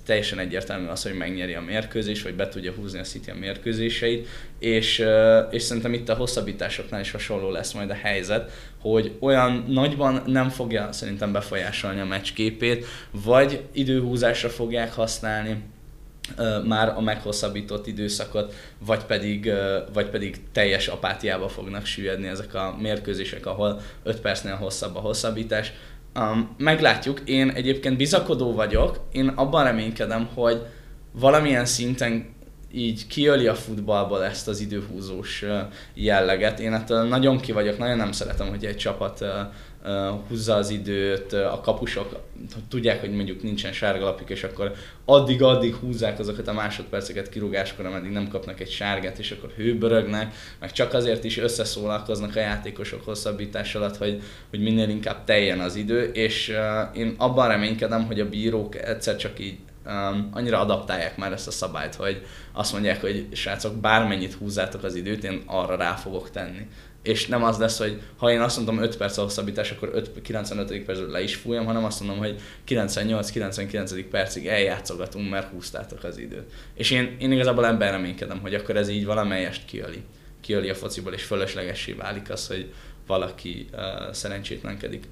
teljesen 0.07 0.39
egyértelmű 0.39 0.87
az, 0.87 1.03
hogy 1.03 1.15
megnyeri 1.15 1.55
a 1.55 1.61
mérkőzés, 1.61 2.23
vagy 2.23 2.35
be 2.35 2.49
tudja 2.49 2.73
húzni 2.73 2.99
a 2.99 3.03
City 3.03 3.31
a 3.31 3.35
mérkőzéseit, 3.35 4.29
és, 4.59 5.05
és 5.51 5.63
szerintem 5.63 5.93
itt 5.93 6.09
a 6.09 6.15
hosszabbításoknál 6.15 7.01
is 7.01 7.11
hasonló 7.11 7.51
lesz 7.51 7.73
majd 7.73 7.91
a 7.91 7.95
helyzet, 7.95 8.51
hogy 8.81 9.13
olyan 9.21 9.65
nagyban 9.69 10.23
nem 10.27 10.49
fogja 10.49 10.93
szerintem 10.93 11.33
befolyásolni 11.33 12.01
a 12.01 12.05
meccs 12.05 12.33
képét, 12.33 12.87
vagy 13.11 13.63
időhúzásra 13.73 14.49
fogják 14.49 14.93
használni, 14.93 15.63
már 16.65 16.89
a 16.97 17.01
meghosszabbított 17.01 17.87
időszakot, 17.87 18.55
vagy 18.79 19.05
pedig, 19.05 19.53
vagy 19.93 20.11
pedig 20.11 20.41
teljes 20.53 20.89
apátiába 20.89 21.49
fognak 21.49 21.85
süllyedni 21.85 22.29
ezek 22.29 22.55
a 22.55 22.77
mérkőzések, 22.81 23.47
ahol 23.47 23.81
5 24.03 24.21
percnél 24.21 24.55
hosszabb 24.55 24.97
a 24.97 25.01
hosszabbítás. 25.01 25.73
Um, 26.15 26.55
meglátjuk, 26.59 27.21
én 27.25 27.49
egyébként 27.49 27.97
bizakodó 27.97 28.55
vagyok, 28.55 29.01
én 29.13 29.29
abban 29.29 29.65
reménykedem, 29.65 30.29
hogy 30.35 30.67
valamilyen 31.13 31.65
szinten 31.65 32.37
így 32.73 33.07
kiöli 33.07 33.47
a 33.47 33.55
futballból 33.55 34.25
ezt 34.25 34.49
az 34.49 34.61
időhúzós 34.61 35.45
jelleget. 35.95 36.61
Én 36.61 36.73
ettől 36.73 37.03
nagyon 37.03 37.41
ki 37.41 37.53
vagyok, 37.53 37.79
nagyon 37.79 37.97
nem 37.97 38.13
szeretem, 38.13 38.49
hogy 38.49 38.65
egy 38.65 38.77
csapat 38.77 39.25
húzza 40.29 40.55
az 40.55 40.71
időt, 40.71 41.33
a 41.33 41.61
kapusok 41.63 42.21
tudják, 42.69 43.01
hogy 43.01 43.11
mondjuk 43.11 43.43
nincsen 43.43 43.73
sárgalapjuk, 43.73 44.31
és 44.31 44.45
akkor 44.45 44.73
addig-addig 45.05 45.75
húzzák 45.75 46.19
azokat 46.19 46.49
a 46.49 46.53
másodperceket 46.53 47.29
kirúgáskor, 47.29 47.87
ameddig 47.87 48.11
nem 48.11 48.29
kapnak 48.29 48.61
egy 48.61 48.71
sárgát, 48.71 49.19
és 49.19 49.31
akkor 49.31 49.53
hőbörögnek, 49.57 50.35
meg 50.61 50.73
csak 50.73 50.95
azért 50.95 51.25
is 51.25 51.39
összeszólalkoznak 51.39 52.37
a 52.37 52.41
játékosok 52.41 53.05
hosszabbítás 53.05 53.75
alatt, 53.75 53.97
hogy, 53.97 54.23
hogy 54.51 54.61
minél 54.61 54.89
inkább 54.89 55.25
teljen 55.25 55.61
az 55.61 55.77
idő, 55.77 56.03
és 56.03 56.53
én 56.95 57.15
abban 57.19 57.49
reménykedem, 57.49 58.05
hogy 58.05 58.21
a 58.21 58.29
bírók 58.29 58.75
egyszer 58.77 59.17
csak 59.17 59.39
így 59.39 59.59
um, 59.89 60.29
annyira 60.33 60.61
adaptálják 60.61 61.17
már 61.17 61.33
ezt 61.33 61.47
a 61.47 61.51
szabályt, 61.51 61.95
hogy 61.95 62.27
azt 62.53 62.73
mondják, 62.73 63.01
hogy 63.01 63.27
srácok, 63.33 63.75
bármennyit 63.75 64.35
húzzátok 64.35 64.83
az 64.83 64.95
időt, 64.95 65.25
én 65.25 65.43
arra 65.47 65.77
rá 65.77 65.95
fogok 65.95 66.31
tenni 66.31 66.67
és 67.09 67.27
nem 67.27 67.43
az 67.43 67.59
lesz, 67.59 67.79
hogy 67.79 68.03
ha 68.17 68.31
én 68.31 68.41
azt 68.41 68.57
mondom 68.57 68.79
5 68.79 68.97
perc 68.97 69.17
a 69.17 69.23
hosszabbítás, 69.23 69.71
akkor 69.71 69.91
5, 69.93 70.23
95. 70.23 70.85
percben 70.85 71.11
le 71.11 71.23
is 71.23 71.35
fújom, 71.35 71.65
hanem 71.65 71.85
azt 71.85 72.01
mondom, 72.01 72.19
hogy 72.19 72.41
98-99. 72.69 74.05
percig 74.11 74.47
eljátszogatunk, 74.47 75.31
mert 75.31 75.51
húztátok 75.51 76.05
az 76.05 76.19
időt. 76.19 76.53
És 76.75 76.91
én, 76.91 77.17
én 77.19 77.33
igazából 77.33 77.67
ebben 77.67 77.91
reménykedem, 77.91 78.41
hogy 78.41 78.55
akkor 78.55 78.77
ez 78.77 78.89
így 78.89 79.05
valamelyest 79.05 79.65
kiöli. 79.65 80.03
Kiöli 80.41 80.69
a 80.69 80.75
fociból, 80.75 81.13
és 81.13 81.23
fölöslegessé 81.23 81.93
válik 81.93 82.31
az, 82.31 82.47
hogy 82.47 82.73
valaki 83.07 83.69
uh, 83.73 84.13
szerencsétlenkedik. 84.13 85.05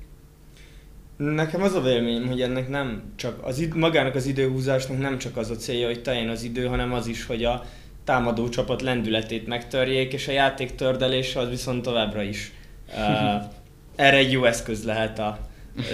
Nekem 1.16 1.62
az 1.62 1.74
a 1.74 1.80
véleményem, 1.80 2.26
hogy 2.26 2.42
ennek 2.42 2.68
nem 2.68 3.02
csak 3.16 3.44
az 3.46 3.58
id- 3.58 3.74
magának 3.74 4.14
az 4.14 4.26
időhúzásnak 4.26 4.98
nem 4.98 5.18
csak 5.18 5.36
az 5.36 5.50
a 5.50 5.56
célja, 5.56 5.86
hogy 5.86 6.02
teljen 6.02 6.28
az 6.28 6.42
idő, 6.42 6.66
hanem 6.66 6.92
az 6.92 7.06
is, 7.06 7.26
hogy 7.26 7.44
a 7.44 7.64
támadó 8.04 8.48
csapat 8.48 8.82
lendületét 8.82 9.46
megtörjék, 9.46 10.12
és 10.12 10.28
a 10.28 10.32
játék 10.32 10.74
tördelése 10.74 11.40
az 11.40 11.48
viszont 11.48 11.82
továbbra 11.82 12.22
is. 12.22 12.52
Uh, 12.88 13.42
erre 14.06 14.16
egy 14.16 14.32
jó 14.32 14.44
eszköz 14.44 14.84
lehet 14.84 15.18
a 15.18 15.38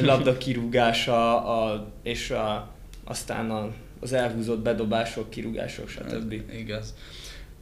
labda 0.02 0.36
kirúgása 0.36 1.44
a, 1.44 1.86
és 2.02 2.30
a, 2.30 2.70
aztán 3.04 3.50
a, 3.50 3.68
az 4.00 4.12
elhúzott 4.12 4.62
bedobások, 4.62 5.30
kirúgások, 5.30 5.88
stb. 5.88 6.32
Ez 6.32 6.56
igaz. 6.58 6.94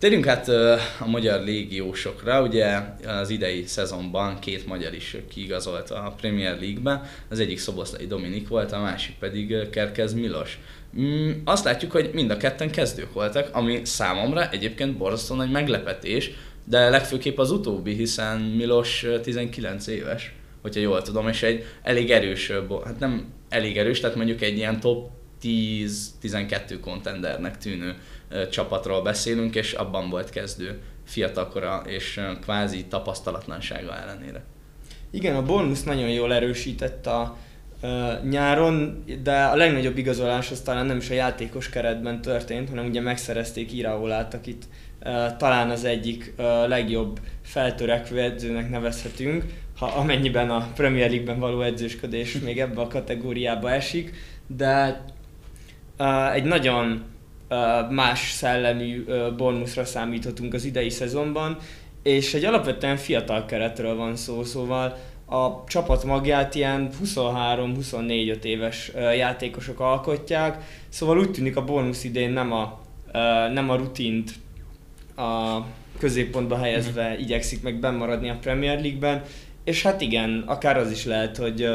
Térjünk 0.01 0.27
át 0.27 0.49
a 1.01 1.07
magyar 1.07 1.45
légiósokra, 1.45 2.43
ugye 2.43 2.79
az 3.07 3.31
idei 3.31 3.65
szezonban 3.67 4.39
két 4.39 4.67
magyar 4.67 4.95
is 4.95 5.17
kiigazolt 5.29 5.91
a 5.91 6.15
Premier 6.21 6.59
League-be, 6.61 7.03
az 7.31 7.41
egyik 7.41 7.59
Szoboszlai 7.59 8.07
Dominik 8.07 8.49
volt, 8.49 8.73
a 8.73 8.81
másik 8.81 9.15
pedig 9.19 9.71
Kerkez 9.71 10.15
Milos. 10.15 10.59
Mm, 10.99 11.31
azt 11.45 11.65
látjuk, 11.65 11.91
hogy 11.91 12.11
mind 12.13 12.31
a 12.31 12.37
ketten 12.37 12.71
kezdők 12.71 13.13
voltak, 13.13 13.55
ami 13.55 13.81
számomra 13.85 14.51
egyébként 14.51 14.97
borzasztó 14.97 15.35
nagy 15.35 15.51
meglepetés, 15.51 16.31
de 16.65 16.89
legfőképp 16.89 17.39
az 17.39 17.51
utóbbi, 17.51 17.95
hiszen 17.95 18.41
Milos 18.41 19.07
19 19.23 19.87
éves, 19.87 20.35
hogyha 20.63 20.81
jól 20.81 21.03
tudom, 21.03 21.29
és 21.29 21.43
egy 21.43 21.65
elég 21.83 22.11
erős, 22.11 22.53
hát 22.85 22.99
nem 22.99 23.33
elég 23.49 23.79
erős, 23.79 24.01
tehát 24.01 24.17
mondjuk 24.17 24.41
egy 24.41 24.57
ilyen 24.57 24.81
top 24.81 25.11
10-12 25.43 26.79
kontendernek 26.81 27.59
tűnő 27.59 27.95
csapatról 28.51 29.03
beszélünk, 29.03 29.55
és 29.55 29.73
abban 29.73 30.11
volt 30.11 30.31
kezdő 30.31 30.81
fiatalkora 31.05 31.83
és 31.87 32.21
kvázi 32.41 32.85
tapasztalatlansága 32.85 33.97
ellenére. 33.97 34.43
Igen, 35.11 35.37
a 35.37 35.43
Bournemouth 35.43 35.85
nagyon 35.85 36.09
jól 36.09 36.35
erősített 36.35 37.07
a 37.07 37.37
uh, 37.83 38.23
nyáron, 38.23 39.05
de 39.23 39.43
a 39.43 39.57
legnagyobb 39.57 39.99
igazolás 39.99 40.51
az 40.51 40.61
talán 40.61 40.87
nem 40.87 40.97
is 40.97 41.11
a 41.11 41.15
játékos 41.15 41.69
keretben 41.69 42.21
történt, 42.21 42.69
hanem 42.69 42.87
ugye 42.87 43.01
megszerezték 43.01 43.73
Iraolát, 43.73 44.35
akit 44.35 44.65
uh, 45.01 45.37
talán 45.37 45.71
az 45.71 45.85
egyik 45.85 46.35
uh, 46.37 46.45
legjobb 46.69 47.21
feltörekvő 47.43 48.21
edzőnek 48.21 48.71
nevezhetünk, 48.71 49.45
ha 49.79 49.87
amennyiben 49.87 50.51
a 50.51 50.69
Premier 50.75 51.09
League-ben 51.09 51.39
való 51.39 51.63
edzősködés 51.63 52.39
még 52.39 52.61
ebbe 52.61 52.81
a 52.81 52.87
kategóriába 52.87 53.71
esik, 53.71 54.15
de 54.47 55.05
uh, 56.01 56.35
egy 56.35 56.45
nagyon 56.45 57.03
más 57.91 58.31
szellemű 58.31 59.05
Bournemouthra 59.37 59.85
számíthatunk 59.85 60.55
az 60.55 60.65
idei 60.65 60.91
szezonban, 60.91 61.57
és 62.03 62.35
egy 62.35 62.45
alapvetően 62.45 62.97
fiatal 62.97 63.45
keretről 63.45 63.97
van 63.97 64.17
szó, 64.17 64.43
szóval 64.45 64.97
a 65.27 65.65
csapat 65.67 66.05
magját 66.05 66.55
ilyen 66.55 66.91
23-24 67.05 68.43
éves 68.43 68.93
játékosok 69.17 69.81
alkotják, 69.81 70.65
szóval 70.89 71.19
úgy 71.19 71.31
tűnik 71.31 71.57
a 71.57 71.65
Bournemouth 71.65 72.05
idén 72.05 72.31
nem 72.31 72.53
a, 72.53 72.81
nem 73.53 73.71
a 73.71 73.77
rutint 73.77 74.33
a 75.17 75.61
középpontba 75.99 76.57
helyezve 76.57 77.09
mm. 77.09 77.19
igyekszik 77.19 77.63
meg 77.63 77.75
bemaradni 77.75 78.31
a 78.31 78.39
Premier 78.41 78.81
League-ben, 78.81 79.23
és 79.65 79.83
hát 79.83 80.01
igen, 80.01 80.45
akár 80.47 80.77
az 80.77 80.91
is 80.91 81.05
lehet, 81.05 81.37
hogy 81.37 81.69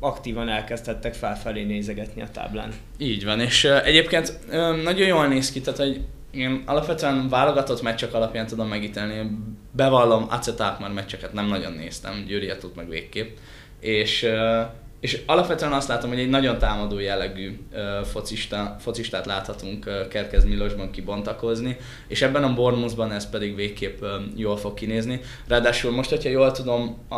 aktívan 0.00 0.48
elkezdhettek 0.48 1.14
felfelé 1.14 1.62
nézegetni 1.62 2.22
a 2.22 2.28
táblán. 2.32 2.72
Így 2.98 3.24
van, 3.24 3.40
és 3.40 3.64
egyébként 3.64 4.38
nagyon 4.82 5.06
jól 5.06 5.26
néz 5.26 5.52
ki, 5.52 5.60
tehát 5.60 5.78
hogy 5.78 6.00
én 6.30 6.62
alapvetően 6.66 7.28
válogatott 7.28 7.82
meccsek 7.82 8.14
alapján 8.14 8.46
tudom 8.46 8.68
megítélni. 8.68 9.30
Bevallom, 9.72 10.26
acetát 10.28 10.80
már 10.80 10.90
meccseket 10.90 11.32
nem 11.32 11.46
nagyon 11.46 11.72
néztem, 11.72 12.24
Győri 12.26 12.52
tud 12.58 12.76
meg 12.76 12.88
végképp. 12.88 13.36
És 13.80 14.28
és 15.00 15.22
alapvetően 15.26 15.72
azt 15.72 15.88
látom, 15.88 16.10
hogy 16.10 16.18
egy 16.18 16.28
nagyon 16.28 16.58
támadó 16.58 16.98
jellegű 16.98 17.58
uh, 17.72 18.04
focista, 18.04 18.76
focistát 18.80 19.26
láthatunk 19.26 19.86
uh, 19.86 20.08
Kerkez 20.08 20.44
Milosban 20.44 20.90
kibontakozni, 20.90 21.76
és 22.08 22.22
ebben 22.22 22.44
a 22.44 22.54
Bournemouthban 22.54 23.12
ez 23.12 23.30
pedig 23.30 23.54
végképp 23.54 24.02
uh, 24.02 24.08
jól 24.34 24.56
fog 24.56 24.74
kinézni. 24.74 25.20
Ráadásul 25.46 25.90
most, 25.92 26.10
hogyha 26.10 26.28
jól 26.28 26.52
tudom, 26.52 26.98
a 27.08 27.16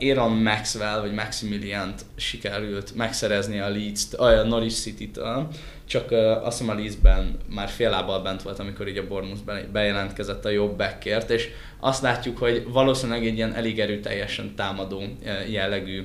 Aaron 0.00 0.32
Maxwell 0.32 1.00
vagy 1.00 1.12
Maximilian 1.12 1.94
sikerült 2.16 2.94
megszerezni 2.94 3.58
a 3.58 3.68
Leeds, 3.68 4.14
a 4.16 4.42
Norwich 4.42 4.80
City-től, 4.80 5.48
csak 5.84 6.10
azt 6.42 6.58
hiszem 6.58 6.74
a 6.74 6.78
Leeds-ben 6.78 7.36
már 7.48 7.68
fél 7.68 7.90
lábbal 7.90 8.22
bent 8.22 8.42
volt, 8.42 8.58
amikor 8.58 8.88
így 8.88 8.96
a 8.96 9.06
Bournemouth 9.06 9.70
bejelentkezett 9.72 10.44
a 10.44 10.48
jobb 10.48 10.76
backért, 10.76 11.30
és 11.30 11.48
azt 11.80 12.02
látjuk, 12.02 12.38
hogy 12.38 12.66
valószínűleg 12.68 13.26
egy 13.26 13.36
ilyen 13.36 13.54
elég 13.54 13.80
erőteljesen 13.80 14.54
támadó 14.54 15.02
jellegű 15.48 16.04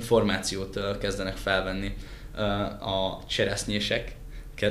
formációt 0.00 0.98
kezdenek 0.98 1.36
felvenni 1.36 1.94
a 2.80 3.26
cseresznyések, 3.26 4.14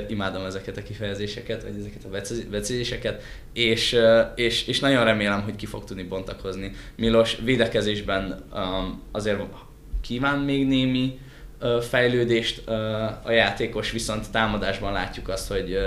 imádom 0.08 0.44
ezeket 0.44 0.76
a 0.76 0.82
kifejezéseket, 0.82 1.62
vagy 1.62 1.74
ezeket 1.78 2.04
a 2.04 2.48
becézéseket, 2.50 3.22
és, 3.52 3.96
és, 4.34 4.66
és 4.66 4.80
nagyon 4.80 5.04
remélem, 5.04 5.42
hogy 5.42 5.56
ki 5.56 5.66
fog 5.66 5.84
tudni 5.84 6.02
bontakozni. 6.02 6.72
Milos 6.96 7.36
védekezésben 7.44 8.44
azért 9.12 9.40
kíván 10.00 10.38
még 10.38 10.66
némi 10.66 11.18
fejlődést 11.80 12.68
a 13.22 13.30
játékos, 13.30 13.90
viszont 13.90 14.30
támadásban 14.30 14.92
látjuk 14.92 15.28
azt, 15.28 15.48
hogy, 15.48 15.78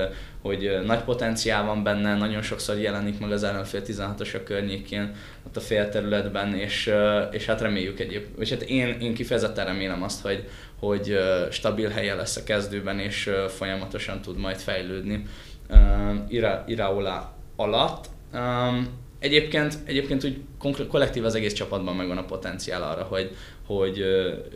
hogy 0.44 0.80
nagy 0.86 1.04
potenciál 1.04 1.66
van 1.66 1.84
benne, 1.84 2.16
nagyon 2.16 2.42
sokszor 2.42 2.78
jelenik 2.78 3.20
meg 3.20 3.32
az 3.32 3.44
ellenfél 3.44 3.82
16-os 3.86 4.36
a 4.36 4.44
környékén, 4.44 5.16
ott 5.48 5.58
a 5.58 5.60
félterületben, 5.60 6.54
és, 6.54 6.94
és 7.32 7.46
hát 7.46 7.62
reméljük 7.62 8.00
egyéb, 8.00 8.24
és 8.40 8.50
hát 8.50 8.62
én, 8.62 8.88
én 8.88 9.14
kifejezetten 9.14 9.66
remélem 9.66 10.04
azt, 10.04 10.22
hogy, 10.22 10.48
hogy 10.80 11.18
stabil 11.52 11.90
helye 11.90 12.16
lesz 12.16 12.36
a 12.36 12.44
kezdőben, 12.44 13.00
és 13.00 13.30
folyamatosan 13.48 14.22
tud 14.22 14.38
majd 14.38 14.58
fejlődni 14.58 15.26
Ira, 16.28 16.64
Iraola 16.68 17.34
alatt. 17.56 18.10
Egyébként, 19.24 19.78
egyébként 19.86 20.24
úgy 20.24 20.42
kollektív 20.88 21.26
az 21.26 21.36
egész 21.36 21.54
csapatban 21.54 21.96
megvan 21.96 22.18
a 22.18 22.26
potenciál 22.26 22.84
arra, 22.84 23.04
hogy, 23.04 23.36
hogy 23.66 24.04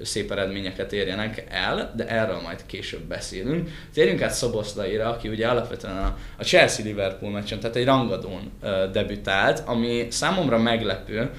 szép 0.04 0.32
eredményeket 0.32 0.94
érjenek 0.94 1.46
el, 1.50 1.94
de 1.96 2.08
erről 2.08 2.40
majd 2.40 2.66
később 2.66 3.02
beszélünk. 3.02 3.70
Térjünk 3.94 4.22
át 4.22 4.34
Szoboszlaira, 4.34 5.10
aki 5.10 5.28
ugye 5.28 5.48
alapvetően 5.48 5.98
a, 6.38 6.44
Chelsea-Liverpool 6.44 7.32
meccsen, 7.32 7.60
tehát 7.60 7.76
egy 7.76 7.86
rangadón 7.86 8.52
debütált, 8.92 9.64
ami 9.66 10.08
számomra 10.10 10.58
meglepő. 10.58 11.30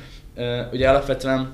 Ugye 0.73 0.89
alapvetően 0.89 1.53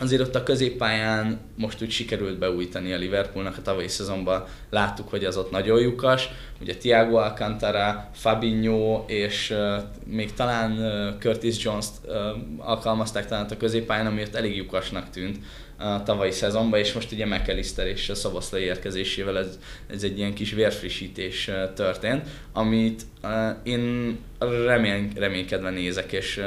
azért 0.00 0.22
ott 0.22 0.34
a 0.34 0.42
középpályán 0.42 1.40
most 1.56 1.82
úgy 1.82 1.90
sikerült 1.90 2.38
beújítani 2.38 2.92
a 2.92 2.96
Liverpoolnak 2.96 3.56
a 3.56 3.62
tavalyi 3.62 3.88
szezonban. 3.88 4.44
Láttuk, 4.70 5.08
hogy 5.08 5.24
az 5.24 5.36
ott 5.36 5.50
nagyon 5.50 5.80
lyukas. 5.80 6.28
Ugye 6.60 6.76
Thiago 6.76 7.16
Alcantara, 7.16 8.10
Fabinho 8.14 9.04
és 9.06 9.50
uh, 9.50 9.82
még 10.06 10.34
talán 10.34 10.72
uh, 10.72 11.18
Curtis 11.18 11.64
Jones-t 11.64 11.92
uh, 12.04 12.14
alkalmazták 12.58 13.26
talán 13.26 13.46
a 13.50 13.56
középpályán, 13.56 14.06
amiért 14.06 14.34
elég 14.34 14.56
lyukasnak 14.56 15.10
tűnt 15.10 15.38
a 15.78 16.02
tavalyi 16.02 16.30
szezonban, 16.30 16.78
és 16.78 16.92
most 16.92 17.12
ugye 17.12 17.26
McAllister 17.26 17.86
és 17.86 18.08
a 18.08 18.14
Szavaszlai 18.14 18.62
érkezésével 18.62 19.38
ez, 19.38 19.58
ez 19.86 20.02
egy 20.02 20.18
ilyen 20.18 20.34
kis 20.34 20.52
vérfrissítés 20.52 21.50
történt, 21.74 22.28
amit 22.52 23.02
én 23.62 24.18
remény, 24.66 25.12
reménykedve 25.16 25.70
nézek, 25.70 26.12
és 26.12 26.40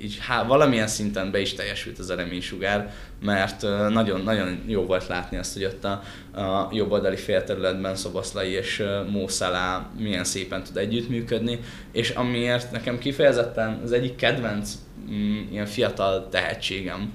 így 0.00 0.18
há, 0.20 0.44
valamilyen 0.44 0.86
szinten 0.86 1.30
be 1.30 1.40
is 1.40 1.54
teljesült 1.54 1.98
az 1.98 2.10
a 2.10 2.14
reménysugár, 2.14 2.94
mert 3.22 3.62
uh, 3.62 3.88
nagyon, 3.88 4.20
nagyon 4.20 4.62
jó 4.66 4.82
volt 4.82 5.06
látni 5.06 5.36
azt, 5.36 5.52
hogy 5.52 5.64
ott 5.64 5.84
a, 5.84 6.02
a 6.40 6.68
jobb 6.72 6.90
oldali 6.90 7.16
félterületben 7.16 7.96
Szobaszlai 7.96 8.50
és 8.50 8.82
Mószalá 9.10 9.90
milyen 9.98 10.24
szépen 10.24 10.62
tud 10.62 10.76
együttműködni, 10.76 11.60
és 11.92 12.10
amiért 12.10 12.72
nekem 12.72 12.98
kifejezetten 12.98 13.80
az 13.84 13.92
egyik 13.92 14.16
kedvenc 14.16 14.72
mm, 15.10 15.40
ilyen 15.50 15.66
fiatal 15.66 16.28
tehetségem, 16.28 17.12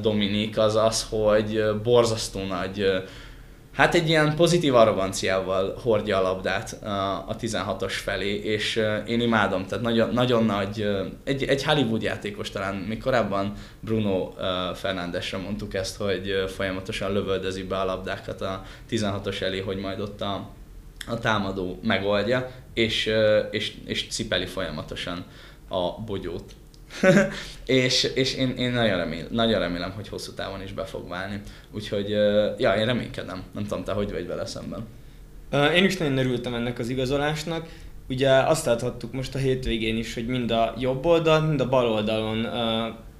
Dominik 0.00 0.58
az 0.58 0.76
az, 0.76 1.06
hogy 1.10 1.64
borzasztó 1.82 2.46
nagy, 2.46 2.86
hát 3.72 3.94
egy 3.94 4.08
ilyen 4.08 4.34
pozitív 4.34 4.74
arroganciával 4.74 5.78
hordja 5.82 6.18
a 6.18 6.22
labdát 6.22 6.78
a 7.26 7.36
16-os 7.40 7.92
felé, 7.92 8.34
és 8.34 8.82
én 9.06 9.20
imádom, 9.20 9.66
tehát 9.66 9.84
nagyon, 9.84 10.10
nagyon 10.12 10.44
nagy, 10.44 10.88
egy, 11.24 11.42
egy 11.42 11.64
Hollywood 11.64 12.02
játékos 12.02 12.50
talán, 12.50 12.74
még 12.74 13.02
korábban 13.02 13.52
Bruno 13.80 14.32
Fernándesre 14.74 15.38
mondtuk 15.38 15.74
ezt, 15.74 15.96
hogy 15.96 16.44
folyamatosan 16.56 17.12
lövöldezi 17.12 17.62
be 17.62 17.80
a 17.80 17.84
labdákat 17.84 18.40
a 18.40 18.62
16-os 18.90 19.42
elé, 19.42 19.60
hogy 19.60 19.76
majd 19.76 20.00
ott 20.00 20.20
a, 20.20 20.48
a 21.06 21.18
támadó 21.18 21.78
megoldja, 21.82 22.50
és, 22.74 23.10
és, 23.50 23.74
és 23.84 24.06
cipeli 24.10 24.46
folyamatosan 24.46 25.24
a 25.68 26.00
bogyót. 26.06 26.52
és, 27.66 28.04
és 28.14 28.34
én, 28.34 28.50
én 28.56 28.72
nagyon, 28.72 28.96
remél, 28.96 29.26
nagyon 29.30 29.60
remélem, 29.60 29.90
hogy 29.90 30.08
hosszú 30.08 30.32
távon 30.32 30.62
is 30.62 30.72
be 30.72 30.84
fog 30.84 31.08
válni. 31.08 31.40
Úgyhogy, 31.70 32.08
ja, 32.58 32.74
én 32.74 32.86
reménykedem. 32.86 33.42
Nem 33.54 33.62
tudom, 33.62 33.84
te 33.84 33.92
hogy 33.92 34.12
vagy 34.12 34.26
vele 34.26 34.46
szemben. 34.46 34.86
Én 35.74 35.84
is 35.84 35.96
nagyon 35.96 36.18
örültem 36.18 36.54
ennek 36.54 36.78
az 36.78 36.88
igazolásnak. 36.88 37.66
Ugye 38.08 38.30
azt 38.30 38.66
láthattuk 38.66 39.12
most 39.12 39.34
a 39.34 39.38
hétvégén 39.38 39.96
is, 39.96 40.14
hogy 40.14 40.26
mind 40.26 40.50
a 40.50 40.74
jobb 40.78 41.04
oldal, 41.04 41.40
mind 41.40 41.60
a 41.60 41.68
bal 41.68 41.86
oldalon 41.86 42.46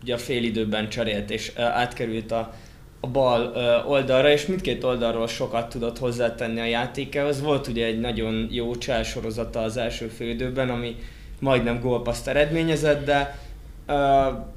ugye 0.02 0.14
a 0.14 0.18
fél 0.18 0.44
időben 0.44 0.88
cserélt 0.88 1.30
és 1.30 1.52
átkerült 1.56 2.32
a, 2.32 2.54
a 3.00 3.06
bal 3.06 3.52
oldalra, 3.86 4.30
és 4.30 4.46
mindkét 4.46 4.84
oldalról 4.84 5.26
sokat 5.26 5.68
tudott 5.68 5.98
hozzátenni 5.98 6.60
a 6.60 6.64
játékához. 6.64 7.40
Volt 7.40 7.66
ugye 7.66 7.86
egy 7.86 8.00
nagyon 8.00 8.48
jó 8.50 8.76
cselsorozata 8.76 9.60
az 9.60 9.76
első 9.76 10.06
fél 10.06 10.28
időben, 10.28 10.70
ami 10.70 10.96
majdnem 11.40 11.80
gólpaszt 11.80 12.28
eredményezett, 12.28 13.04
de 13.04 13.38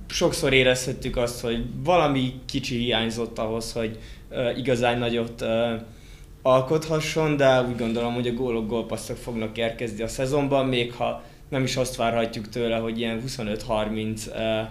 sokszor 0.08 0.54
érezhettük 0.54 1.18
azt, 1.18 1.42
hogy 1.42 1.64
valami 1.84 2.34
kicsi 2.46 2.78
hiányzott 2.78 3.40
ahhoz, 3.40 3.72
hogy 3.72 4.00
igazán 4.56 4.98
nagyot 4.98 5.46
alkothasson, 6.42 7.38
de 7.38 7.62
úgy 7.62 7.78
gondolom, 7.78 8.14
hogy 8.14 8.28
a 8.28 8.34
gólok, 8.34 8.68
gólpasszok 8.68 9.18
fognak 9.18 9.58
érkezni 9.58 10.04
a 10.04 10.08
szezonban, 10.08 10.66
még 10.66 10.94
ha 10.94 11.24
nem 11.50 11.64
is 11.64 11.76
azt 11.76 11.96
várhatjuk 11.96 12.50
tőle, 12.50 12.78
hogy 12.78 13.00
ilyen 13.00 13.22
25-30 13.28 14.28
uh, 14.28 14.68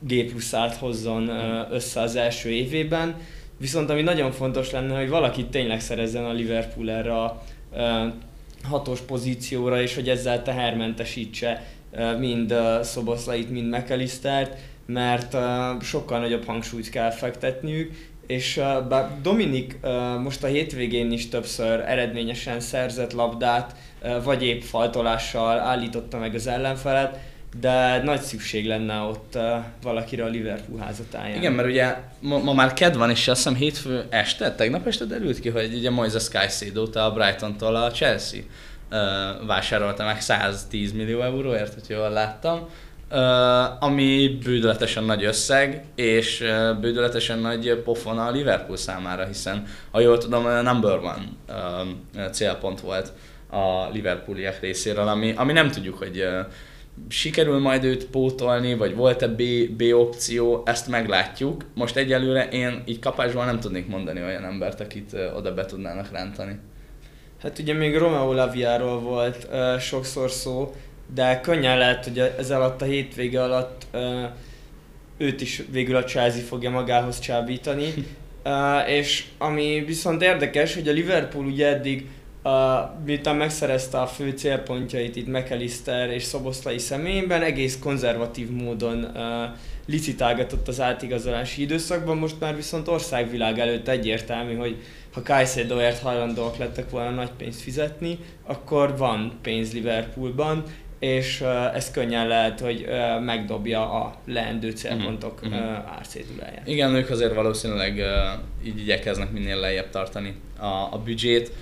G 0.00 0.24
pluszát 0.30 0.74
hozzon 0.74 1.28
össze 1.70 2.00
az 2.00 2.16
első 2.16 2.50
évében. 2.50 3.16
Viszont 3.58 3.90
ami 3.90 4.02
nagyon 4.02 4.32
fontos 4.32 4.70
lenne, 4.70 4.98
hogy 4.98 5.08
valaki 5.08 5.44
tényleg 5.44 5.80
szerezzen 5.80 6.24
a 6.24 6.32
Liverpool 6.32 6.90
erre 6.90 7.22
a 7.22 7.42
hatos 8.62 9.00
pozícióra, 9.00 9.82
és 9.82 9.94
hogy 9.94 10.08
ezzel 10.08 10.42
tehermentesítse 10.42 11.66
mind 12.18 12.54
Szoboszlait, 12.82 13.50
mind 13.50 13.68
McAllistert, 13.74 14.58
mert 14.86 15.36
sokkal 15.82 16.20
nagyobb 16.20 16.44
hangsúlyt 16.44 16.90
kell 16.90 17.10
fektetniük, 17.10 17.92
és 18.26 18.60
bár 18.88 19.20
Dominik 19.22 19.78
most 20.22 20.44
a 20.44 20.46
hétvégén 20.46 21.12
is 21.12 21.28
többször 21.28 21.80
eredményesen 21.80 22.60
szerzett 22.60 23.12
labdát, 23.12 23.74
vagy 24.24 24.42
épp 24.42 24.62
faltolással 24.62 25.58
állította 25.58 26.18
meg 26.18 26.34
az 26.34 26.46
ellenfelet, 26.46 27.18
de 27.60 28.02
nagy 28.02 28.20
szükség 28.20 28.66
lenne 28.66 29.00
ott 29.00 29.32
uh, 29.34 29.42
valakire 29.82 30.24
a 30.24 30.28
Liverpool 30.28 30.78
házatáján. 30.78 31.36
Igen, 31.36 31.52
mert 31.52 31.68
ugye 31.68 31.96
ma, 32.20 32.38
ma 32.38 32.52
már 32.52 32.72
ked 32.72 32.96
van, 32.96 33.10
és 33.10 33.28
azt 33.28 33.42
hiszem 33.42 33.54
hétfő 33.54 34.04
este, 34.10 34.54
tegnap 34.54 34.86
este 34.86 35.04
derült 35.04 35.40
ki, 35.40 35.48
hogy 35.48 35.74
ugye 35.74 35.90
Moises 35.90 36.28
caicedo 36.28 36.98
a 36.98 37.12
Brighton-tól 37.12 37.76
a 37.76 37.90
Chelsea 37.90 38.40
vásárolta 39.46 40.04
meg 40.04 40.20
110 40.20 40.92
millió 40.92 41.20
euróért, 41.20 41.74
hogy 41.74 41.84
jól 41.88 42.10
láttam. 42.10 42.68
Ami 43.80 44.38
bődöletesen 44.44 45.04
nagy 45.04 45.24
összeg, 45.24 45.84
és 45.94 46.44
bődöletesen 46.80 47.38
nagy 47.38 47.80
pofon 47.84 48.18
a 48.18 48.30
Liverpool 48.30 48.76
számára, 48.76 49.26
hiszen 49.26 49.66
ha 49.90 50.00
jól 50.00 50.18
tudom, 50.18 50.46
a 50.46 50.62
number 50.62 50.98
one 50.98 51.24
célpont 52.30 52.80
volt 52.80 53.12
a 53.50 53.88
Liverpooliek 53.92 54.60
részéről, 54.60 55.08
ami, 55.08 55.32
ami 55.36 55.52
nem 55.52 55.70
tudjuk, 55.70 55.98
hogy 55.98 56.28
sikerül 57.08 57.58
majd 57.58 57.84
őt 57.84 58.06
pótolni, 58.06 58.74
vagy 58.74 58.94
volt-e 58.94 59.28
B, 59.28 59.42
B 59.76 59.82
opció, 59.92 60.62
ezt 60.64 60.88
meglátjuk. 60.88 61.64
Most 61.74 61.96
egyelőre 61.96 62.48
én 62.48 62.82
így 62.86 62.98
kapásból 62.98 63.44
nem 63.44 63.60
tudnék 63.60 63.86
mondani 63.86 64.22
olyan 64.22 64.44
embert, 64.44 64.80
akit 64.80 65.16
oda 65.36 65.54
be 65.54 65.64
tudnának 65.64 66.10
rántani. 66.12 66.58
Hát 67.42 67.58
ugye 67.58 67.72
még 67.72 67.96
Romeo 67.96 68.32
Laviáról 68.32 69.00
volt 69.00 69.48
uh, 69.50 69.78
sokszor 69.78 70.30
szó, 70.30 70.74
de 71.14 71.40
könnyen 71.40 71.78
lehet, 71.78 72.04
hogy 72.04 72.18
ez 72.18 72.50
alatt 72.50 72.82
a 72.82 72.84
hétvége 72.84 73.42
alatt 73.42 73.86
uh, 73.92 74.24
őt 75.18 75.40
is 75.40 75.62
végül 75.70 75.96
a 75.96 76.04
Chelsea 76.04 76.42
fogja 76.42 76.70
magához 76.70 77.18
csábítani. 77.18 77.94
Uh, 78.44 78.90
és 78.90 79.24
ami 79.38 79.82
viszont 79.86 80.22
érdekes, 80.22 80.74
hogy 80.74 80.88
a 80.88 80.92
Liverpool 80.92 81.44
ugye 81.44 81.66
eddig 81.66 82.06
a, 82.42 82.50
miután 83.04 83.36
megszerezte 83.36 84.00
a 84.00 84.06
fő 84.06 84.30
célpontjait 84.30 85.16
itt 85.16 85.26
McAllister 85.26 86.10
és 86.10 86.22
Szoboszlai 86.22 86.78
személyében, 86.78 87.42
egész 87.42 87.78
konzervatív 87.78 88.50
módon 88.50 89.04
uh, 89.04 89.22
licitálgatott 89.86 90.68
az 90.68 90.80
átigazolási 90.80 91.62
időszakban, 91.62 92.16
most 92.16 92.40
már 92.40 92.56
viszont 92.56 92.88
országvilág 92.88 93.58
előtt 93.58 93.88
egyértelmű, 93.88 94.54
hogy 94.54 94.76
ha 95.18 95.24
Caicedoért 95.24 95.98
hajlandóak 95.98 96.56
lettek 96.56 96.90
volna 96.90 97.10
nagy 97.10 97.30
pénzt 97.30 97.60
fizetni, 97.60 98.18
akkor 98.46 98.96
van 98.96 99.38
pénz 99.42 99.72
Liverpoolban, 99.72 100.62
és 100.98 101.40
uh, 101.40 101.76
ez 101.76 101.90
könnyen 101.90 102.28
lehet, 102.28 102.60
hogy 102.60 102.86
uh, 102.88 103.24
megdobja 103.24 103.92
a 103.92 104.14
leendő 104.26 104.70
célpontok 104.70 105.40
uh, 105.42 105.54
árcéduláját. 105.96 106.68
Igen, 106.68 106.94
ők 106.94 107.10
azért 107.10 107.34
valószínűleg 107.34 107.96
uh, 107.96 108.66
így 108.66 108.78
igyekeznek 108.78 109.30
minél 109.30 109.56
lejjebb 109.56 109.90
tartani 109.90 110.34
a, 110.58 110.66
a 110.66 111.00
büdzsét. 111.04 111.52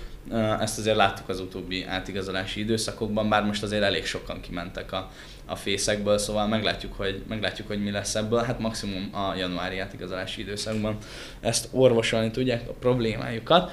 Ezt 0.59 0.77
azért 0.77 0.95
láttuk 0.95 1.29
az 1.29 1.39
utóbbi 1.39 1.85
átigazolási 1.85 2.59
időszakokban, 2.59 3.29
bár 3.29 3.43
most 3.43 3.63
azért 3.63 3.83
elég 3.83 4.05
sokan 4.05 4.41
kimentek 4.41 4.91
a, 4.91 5.11
a 5.47 5.55
fészekből, 5.55 6.17
szóval 6.17 6.47
meglátjuk 6.47 6.93
hogy, 6.93 7.23
meglátjuk, 7.27 7.67
hogy 7.67 7.83
mi 7.83 7.91
lesz 7.91 8.15
ebből. 8.15 8.41
Hát 8.41 8.59
maximum 8.59 9.09
a 9.13 9.35
januári 9.35 9.79
átigazolási 9.79 10.41
időszakban 10.41 10.97
ezt 11.39 11.67
orvosolni 11.71 12.31
tudják 12.31 12.69
a 12.69 12.73
problémájukat. 12.73 13.71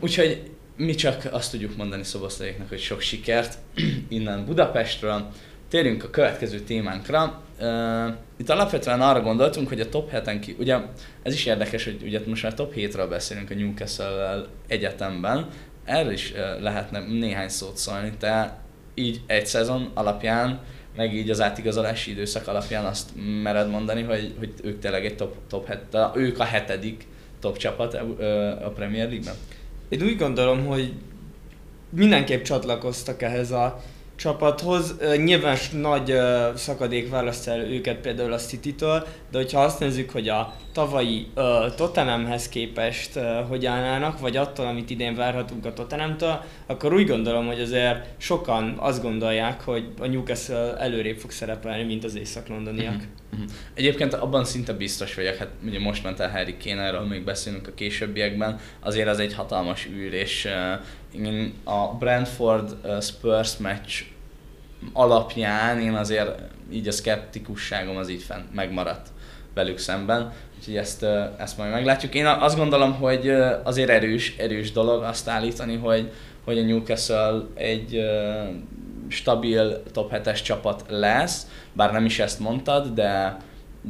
Úgyhogy 0.00 0.50
mi 0.76 0.94
csak 0.94 1.28
azt 1.30 1.50
tudjuk 1.50 1.76
mondani 1.76 2.04
szobosztaléknak, 2.04 2.68
hogy 2.68 2.80
sok 2.80 3.00
sikert 3.00 3.58
innen 4.08 4.44
Budapestről. 4.44 5.28
Térjünk 5.68 6.04
a 6.04 6.10
következő 6.10 6.60
témánkra. 6.60 7.42
Uh, 7.60 8.14
itt 8.36 8.48
alapvetően 8.50 9.00
arra 9.00 9.20
gondoltunk, 9.20 9.68
hogy 9.68 9.80
a 9.80 9.88
top 9.88 10.10
7-en 10.12 10.38
ki, 10.40 10.56
ugye 10.58 10.76
ez 11.22 11.34
is 11.34 11.46
érdekes, 11.46 11.84
hogy 11.84 12.02
ugye 12.02 12.20
most 12.26 12.42
már 12.42 12.54
top 12.54 12.72
7-ről 12.76 13.06
beszélünk 13.08 13.50
a 13.50 13.54
Newcastle-vel 13.54 14.46
egyetemben, 14.66 15.48
erről 15.84 16.12
is 16.12 16.32
lehetne 16.60 16.98
néhány 16.98 17.48
szót 17.48 17.76
szólni, 17.76 18.12
te 18.18 18.58
így 18.98 19.20
egy 19.26 19.46
szezon 19.46 19.90
alapján, 19.94 20.60
meg 20.96 21.14
így 21.14 21.30
az 21.30 21.40
átigazolási 21.40 22.10
időszak 22.10 22.48
alapján 22.48 22.84
azt 22.84 23.10
mered 23.42 23.70
mondani, 23.70 24.02
hogy, 24.02 24.34
hogy 24.38 24.52
ők 24.62 24.78
tényleg 24.78 25.04
egy 25.04 25.16
top, 25.16 25.36
top 25.48 25.66
het, 25.66 25.96
ők 26.14 26.38
a 26.38 26.44
hetedik 26.44 27.06
top 27.40 27.56
csapat 27.56 27.94
a 28.64 28.72
Premier 28.74 29.08
League-ben? 29.08 29.34
Én 29.88 30.02
úgy 30.02 30.16
gondolom, 30.16 30.66
hogy 30.66 30.92
mindenképp 31.90 32.42
csatlakoztak 32.42 33.22
ehhez 33.22 33.50
a 33.50 33.82
csapathoz. 34.16 34.94
Nyilván 35.16 35.56
nagy 35.72 36.14
szakadék 36.54 37.10
választ 37.10 37.48
el 37.48 37.60
őket 37.60 37.96
például 37.96 38.32
a 38.32 38.38
City-től, 38.38 39.06
de 39.30 39.38
hogyha 39.38 39.60
azt 39.60 39.80
nézzük, 39.80 40.10
hogy 40.10 40.28
a 40.28 40.54
tavalyi 40.72 41.26
uh, 41.34 41.74
Tottenhamhez 41.74 42.48
képest 42.48 43.16
uh, 43.16 43.22
hogy 43.48 43.66
állnának, 43.66 44.18
vagy 44.20 44.36
attól, 44.36 44.66
amit 44.66 44.90
idén 44.90 45.14
várhatunk 45.14 45.66
a 45.66 45.72
Tottenhamtől, 45.72 46.40
akkor 46.66 46.94
úgy 46.94 47.06
gondolom, 47.06 47.46
hogy 47.46 47.60
azért 47.60 48.06
sokan 48.16 48.74
azt 48.78 49.02
gondolják, 49.02 49.60
hogy 49.60 49.88
a 50.00 50.06
Newcastle 50.06 50.76
előrébb 50.76 51.16
fog 51.16 51.30
szerepelni, 51.30 51.84
mint 51.84 52.04
az 52.04 52.16
észak-londoniak. 52.16 52.94
Uh-huh. 52.94 53.10
Uh-huh. 53.36 53.50
Egyébként 53.74 54.14
abban 54.14 54.44
szinte 54.44 54.72
biztos 54.72 55.14
vagyok, 55.14 55.34
hát 55.34 55.48
ugye 55.66 55.78
most 55.78 56.02
ment 56.02 56.20
el 56.20 56.30
Harry 56.30 56.56
Kane, 56.64 56.82
erről 56.82 57.06
még 57.06 57.24
beszélünk 57.24 57.68
a 57.68 57.74
későbbiekben, 57.74 58.58
azért 58.80 59.08
az 59.08 59.18
egy 59.18 59.34
hatalmas 59.34 59.86
űr, 59.86 60.12
és 60.12 60.48
uh, 61.14 61.74
a 61.74 61.96
Brentford 61.98 62.76
uh, 62.84 63.02
Spurs 63.02 63.56
meccs 63.56 64.02
alapján 64.92 65.80
én 65.80 65.94
azért 65.94 66.30
így 66.72 66.88
a 66.88 66.92
szkeptikusságom 66.92 67.96
az 67.96 68.08
így 68.08 68.22
fenn 68.22 68.42
megmaradt 68.54 69.08
velük 69.54 69.78
szemben, 69.78 70.32
úgyhogy 70.58 70.76
ezt, 70.76 71.02
ezt 71.38 71.58
majd 71.58 71.70
meglátjuk. 71.70 72.14
Én 72.14 72.26
azt 72.26 72.56
gondolom, 72.56 72.94
hogy 72.94 73.30
azért 73.62 73.90
erős, 73.90 74.36
erős 74.38 74.72
dolog 74.72 75.02
azt 75.02 75.28
állítani, 75.28 75.76
hogy, 75.76 76.10
hogy 76.44 76.58
a 76.58 76.62
Newcastle 76.62 77.42
egy 77.54 78.00
stabil 79.08 79.82
top 79.92 80.12
7-es 80.14 80.42
csapat 80.42 80.84
lesz, 80.88 81.46
bár 81.72 81.92
nem 81.92 82.04
is 82.04 82.18
ezt 82.18 82.40
mondtad, 82.40 82.88
de, 82.88 83.36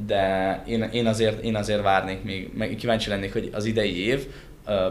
de 0.06 0.62
én, 0.66 0.82
én, 0.82 1.06
azért, 1.06 1.42
én 1.42 1.56
azért 1.56 1.82
várnék 1.82 2.22
még, 2.22 2.50
meg 2.54 2.74
kíváncsi 2.78 3.08
lennék, 3.08 3.32
hogy 3.32 3.50
az 3.52 3.64
idei 3.64 4.06
év 4.06 4.26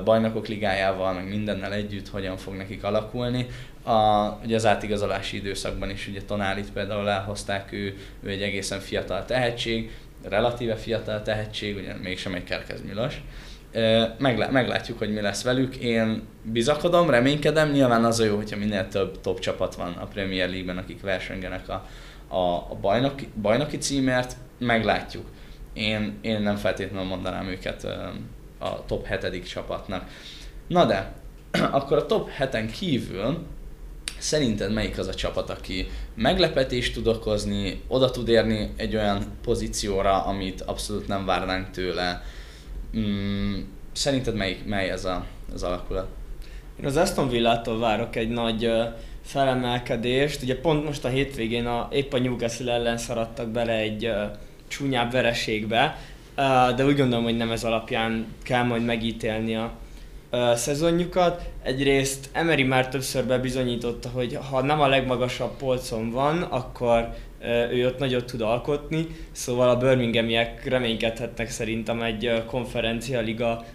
bajnokok 0.04 0.48
ligájával, 0.48 1.14
meg 1.14 1.28
mindennel 1.28 1.74
együtt 1.74 2.10
hogyan 2.10 2.38
fog 2.38 2.56
nekik 2.56 2.84
alakulni. 2.84 3.48
A, 3.84 4.30
ugye 4.44 4.56
az 4.56 4.66
átigazolási 4.66 5.38
időszakban 5.38 5.90
is 5.90 6.08
ugye 6.08 6.22
Tonálit 6.22 6.72
például 6.72 7.10
elhozták, 7.10 7.72
ő, 7.72 7.98
ő 8.24 8.30
egy 8.30 8.42
egészen 8.42 8.80
fiatal 8.80 9.26
tehetség, 9.26 9.92
relatíve 10.24 10.76
fiatal 10.76 11.22
tehetség, 11.22 11.76
ugye 11.76 11.94
mégsem 12.04 12.34
egy 12.34 12.44
Kerkez. 12.44 12.82
Meglá- 14.18 14.52
meglátjuk, 14.52 14.98
hogy 14.98 15.14
mi 15.14 15.22
lesz 15.22 15.44
velük. 15.44 15.76
Én 15.76 16.22
bizakodom, 16.44 17.10
reménykedem, 17.10 17.72
nyilván 17.72 18.06
az 18.06 18.20
a 18.20 18.24
jó, 18.26 18.36
hogyha 18.36 18.58
minél 18.58 18.88
több 18.88 19.22
top 19.22 19.40
csapat 19.40 19.76
van 19.76 19.94
a 19.94 20.06
Premier 20.06 20.50
League-ben, 20.50 20.78
akik 20.78 21.02
versengenek 21.02 21.70
a, 21.70 21.88
a, 22.28 22.56
a 22.56 22.78
bajnoki, 22.82 23.28
bajnoki 23.42 23.78
címért, 23.78 24.36
meglátjuk. 24.60 25.26
Én, 25.74 26.18
én 26.22 26.42
nem 26.42 26.56
feltétlenül 26.56 27.08
mondanám 27.08 27.48
őket 27.48 27.84
a 28.60 28.86
top 28.86 29.08
7. 29.08 29.48
csapatnak. 29.48 30.10
Na 30.68 30.86
de, 30.86 31.14
akkor 31.78 31.98
a 31.98 32.06
top 32.06 32.30
7-en 32.40 32.70
kívül 32.78 33.46
Szerinted 34.18 34.74
melyik 34.74 34.98
az 34.98 35.08
a 35.08 35.14
csapat, 35.14 35.50
aki 35.50 35.88
meglepetést 36.16 36.94
tud 36.94 37.08
okozni, 37.08 37.82
oda 37.88 38.12
tud 38.12 38.28
érni 38.28 38.74
egy 38.76 38.96
olyan 38.96 39.24
pozícióra, 39.44 40.24
amit 40.24 40.62
abszolút 40.62 41.08
nem 41.08 41.26
várnánk 41.26 41.72
tőle? 41.72 42.24
Mm, 42.98 43.60
szerinted 43.92 44.36
melyik, 44.36 44.66
mely 44.66 44.90
ez 44.90 45.06
a, 45.06 45.26
az 45.54 45.64
alakulat? 45.64 46.08
Én 46.80 46.86
az 46.86 46.96
Aston 46.96 47.30
Villától 47.30 47.80
várok 47.80 48.16
egy 48.16 48.30
nagy 48.30 48.72
felemelkedést. 49.22 50.42
Ugye 50.42 50.60
pont 50.60 50.86
most 50.86 51.06
a 51.06 51.08
hétvégén 51.08 51.66
a, 51.66 51.88
épp 51.92 52.14
a 52.14 52.20
Newcastle 52.20 52.74
ellen 52.74 52.98
szaradtak 52.98 53.48
bele 53.48 53.74
egy 53.74 54.06
uh, 54.06 54.14
csúnyább 54.68 55.12
vereségbe, 55.12 55.98
uh, 56.38 56.76
de 56.76 56.86
úgy 56.86 56.98
gondolom, 56.98 57.24
hogy 57.24 57.38
nem 57.38 57.52
ez 57.52 57.64
alapján 57.64 58.26
kell 58.44 58.64
majd 58.64 58.86
megítélni 58.86 59.56
a 59.56 59.72
uh, 60.32 60.54
szezonjukat. 60.54 61.50
Egyrészt 61.64 62.30
Emery 62.32 62.64
már 62.64 62.90
többször 62.90 63.26
bebizonyította, 63.26 64.10
hogy 64.10 64.40
ha 64.50 64.62
nem 64.62 64.82
a 64.82 64.88
legmagasabb 64.88 65.58
polcon 65.58 66.12
van, 66.12 66.42
akkor 66.42 67.14
ő 67.72 67.86
ott 67.86 68.00
nagyot 68.00 68.26
tud 68.26 68.42
alkotni, 68.42 69.08
szóval 69.32 69.70
a 69.70 69.78
Birminghamiek 69.78 70.66
reménykedhetnek 70.66 71.50
szerintem 71.50 72.02
egy 72.02 72.44
konferencialiga 72.46 73.66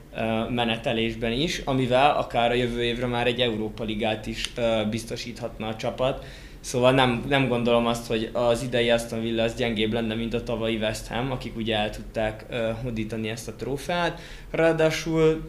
menetelésben 0.50 1.32
is, 1.32 1.62
amivel 1.64 2.16
akár 2.16 2.50
a 2.50 2.54
jövő 2.54 2.82
évre 2.82 3.06
már 3.06 3.26
egy 3.26 3.40
Európa 3.40 3.84
Ligát 3.84 4.26
is 4.26 4.52
biztosíthatna 4.90 5.66
a 5.66 5.76
csapat. 5.76 6.24
Szóval 6.60 6.92
nem, 6.92 7.24
nem 7.28 7.48
gondolom 7.48 7.86
azt, 7.86 8.06
hogy 8.06 8.30
az 8.32 8.62
idei 8.62 8.90
Aston 8.90 9.20
Villa 9.20 9.42
az 9.42 9.54
gyengébb 9.54 9.92
lenne, 9.92 10.14
mint 10.14 10.34
a 10.34 10.42
tavalyi 10.42 10.76
West 10.76 11.06
Ham, 11.06 11.30
akik 11.30 11.56
ugye 11.56 11.76
el 11.76 11.90
tudták 11.90 12.44
hodítani 12.82 13.28
ezt 13.28 13.48
a 13.48 13.54
trófeát. 13.54 14.20
Ráadásul 14.50 15.46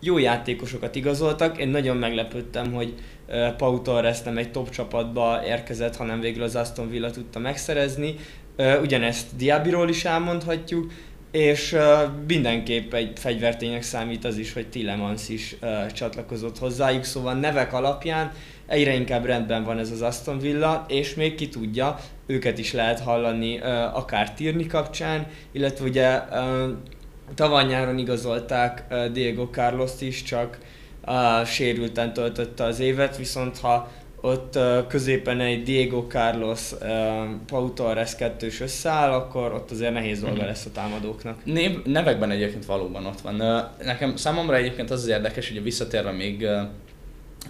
jó 0.00 0.18
játékosokat 0.18 0.94
igazoltak, 0.94 1.58
én 1.58 1.68
nagyon 1.68 1.96
meglepődtem, 1.96 2.72
hogy 2.72 2.94
Pau 3.56 3.82
Torres 3.82 4.22
nem 4.22 4.38
egy 4.38 4.50
top 4.50 4.70
csapatba 4.70 5.40
érkezett, 5.46 5.96
hanem 5.96 6.20
végül 6.20 6.42
az 6.42 6.56
Aston 6.56 6.90
Villa 6.90 7.10
tudta 7.10 7.38
megszerezni. 7.38 8.14
Ugyanezt 8.82 9.36
Diabiról 9.36 9.88
is 9.88 10.04
elmondhatjuk, 10.04 10.92
és 11.30 11.76
mindenképp 12.26 12.94
egy 12.94 13.18
fegyverténynek 13.18 13.82
számít 13.82 14.24
az 14.24 14.36
is, 14.36 14.52
hogy 14.52 14.68
Tillemans 14.68 15.28
is 15.28 15.56
csatlakozott 15.92 16.58
hozzájuk, 16.58 17.04
szóval 17.04 17.34
nevek 17.34 17.72
alapján 17.72 18.32
egyre 18.66 18.94
inkább 18.94 19.24
rendben 19.24 19.64
van 19.64 19.78
ez 19.78 19.90
az 19.90 20.02
Aston 20.02 20.38
Villa, 20.38 20.84
és 20.88 21.14
még 21.14 21.34
ki 21.34 21.48
tudja, 21.48 21.98
őket 22.26 22.58
is 22.58 22.72
lehet 22.72 23.00
hallani 23.00 23.58
akár 23.92 24.34
Tirni 24.34 24.66
kapcsán, 24.66 25.26
illetve 25.52 25.84
ugye 25.84 26.20
tavaly 27.34 27.64
nyáron 27.64 27.98
igazolták 27.98 28.84
Diego 29.12 29.48
carlos 29.50 29.90
is, 30.00 30.22
csak 30.22 30.58
uh, 31.06 31.46
sérülten 31.46 32.12
töltötte 32.12 32.64
az 32.64 32.80
évet, 32.80 33.16
viszont 33.16 33.58
ha 33.58 33.90
ott 34.20 34.56
uh, 34.56 34.86
középen 34.86 35.40
egy 35.40 35.62
Diego 35.62 36.06
Carlos, 36.08 36.72
uh, 36.72 36.88
Pau 37.46 37.72
Torres 37.72 38.16
kettős 38.16 38.60
összeáll, 38.60 39.12
akkor 39.12 39.52
ott 39.52 39.70
azért 39.70 39.92
nehéz 39.92 40.20
dolga 40.20 40.36
mhm. 40.36 40.44
lesz 40.44 40.66
a 40.66 40.70
támadóknak. 40.72 41.44
Név, 41.44 41.82
nevekben 41.84 42.30
egyébként 42.30 42.64
valóban 42.64 43.06
ott 43.06 43.20
van. 43.20 43.40
Uh, 43.40 43.86
nekem 43.86 44.16
számomra 44.16 44.56
egyébként 44.56 44.90
az 44.90 45.02
az 45.02 45.08
érdekes, 45.08 45.48
hogy 45.48 45.62
visszatérve 45.62 46.10
még 46.10 46.40
uh, 46.40 46.60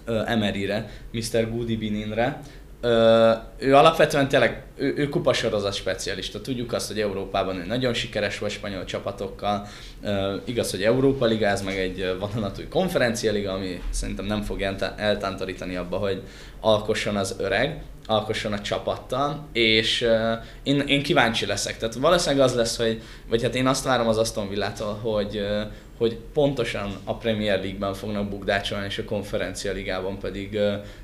uh, 0.07 0.31
Emeryre, 0.31 0.89
Mr. 1.11 1.51
Goody 1.51 1.77
Bininre, 1.77 2.41
Ö, 2.81 3.31
ő 3.57 3.75
alapvetően 3.75 4.27
tényleg, 4.27 4.63
ő, 4.75 4.93
ő 4.97 5.09
kupasorozat 5.09 5.73
specialista. 5.73 6.41
Tudjuk 6.41 6.73
azt, 6.73 6.87
hogy 6.87 6.99
Európában 6.99 7.55
ő 7.55 7.65
nagyon 7.65 7.93
sikeres 7.93 8.39
volt 8.39 8.51
spanyol 8.51 8.85
csapatokkal. 8.85 9.67
Ö, 10.03 10.35
igaz, 10.45 10.71
hogy 10.71 10.83
Európa 10.83 11.25
Ligáz, 11.25 11.61
meg 11.61 11.77
egy 11.77 12.15
vadonatúj 12.19 12.67
konferencia 12.67 13.31
liga, 13.31 13.51
ami 13.51 13.81
szerintem 13.89 14.25
nem 14.25 14.41
fog 14.41 14.61
eltántorítani 14.97 15.75
abba, 15.75 15.97
hogy 15.97 16.21
alkosson 16.59 17.15
az 17.15 17.35
öreg, 17.39 17.81
alkosson 18.05 18.53
a 18.53 18.61
csapattal, 18.61 19.47
és 19.53 20.01
uh, 20.01 20.43
én, 20.63 20.79
én 20.79 21.03
kíváncsi 21.03 21.45
leszek. 21.45 21.77
Tehát 21.77 21.95
valószínűleg 21.95 22.45
az 22.45 22.55
lesz, 22.55 22.77
hogy, 22.77 23.01
vagy 23.29 23.43
hát 23.43 23.55
én 23.55 23.67
azt 23.67 23.83
várom 23.83 24.07
az 24.07 24.17
Aston 24.17 24.49
Villától, 24.49 24.93
hogy, 25.01 25.37
uh, 25.37 25.61
hogy 26.01 26.17
pontosan 26.33 26.97
a 27.03 27.15
Premier 27.15 27.59
League-ben 27.59 27.93
fognak 27.93 28.29
bukdácsolni, 28.29 28.85
és 28.85 28.97
a 28.97 29.03
konferencia 29.03 29.71
ligában 29.71 30.19
pedig 30.19 30.59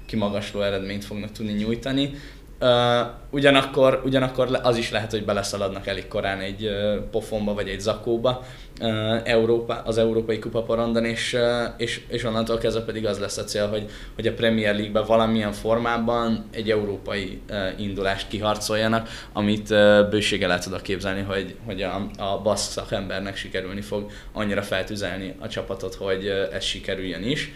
kimagasló 0.06 0.62
eredményt 0.62 1.06
fognak 1.06 1.32
tudni 1.32 1.52
nyújtani. 1.52 2.14
Uh, 2.60 3.08
ugyanakkor, 3.30 4.02
ugyanakkor 4.06 4.60
az 4.64 4.78
is 4.78 4.92
lehet, 4.92 5.12
hogy 5.12 5.26
beleszaladnak 5.26 5.88
elég 5.88 6.08
korán 6.08 6.40
egy 6.40 6.66
uh, 6.66 6.96
pofonba 7.12 7.54
vagy 7.54 7.68
egy 7.68 7.80
zakóba 7.80 8.46
uh, 8.82 9.22
Európa, 9.24 9.82
az 9.86 9.98
Európai 9.98 10.40
Kupa 10.40 10.62
porondon, 10.62 11.06
és, 11.06 11.34
uh, 11.34 11.42
és, 11.78 12.02
és 12.08 12.24
onnantól 12.24 12.58
kezdve 12.58 12.82
pedig 12.82 13.06
az 13.06 13.20
lesz 13.20 13.38
a 13.38 13.44
cél, 13.44 13.68
hogy, 13.68 13.90
hogy 14.16 14.28
a 14.28 14.34
Premier 14.34 14.74
League-ben 14.74 15.06
valamilyen 15.06 15.52
formában 15.52 16.46
egy 16.52 16.70
európai 16.70 17.42
uh, 17.50 17.82
indulást 17.82 18.28
kiharcoljanak, 18.28 19.10
amit 19.34 19.70
uh, 19.70 20.10
bőséggel 20.10 20.52
el 20.52 20.60
tudok 20.60 20.82
képzelni, 20.82 21.22
hogy, 21.22 21.56
hogy 21.66 21.82
a, 21.82 22.08
a 22.18 22.42
baszk 22.42 22.72
szakembernek 22.72 23.36
sikerülni 23.36 23.82
fog 23.82 24.12
annyira 24.34 24.62
feltüzelni 24.62 25.36
a 25.40 25.48
csapatot, 25.48 25.96
hogy 25.96 26.26
uh, 26.28 26.56
ez 26.56 26.64
sikerüljön 26.64 27.24
is. 27.24 27.52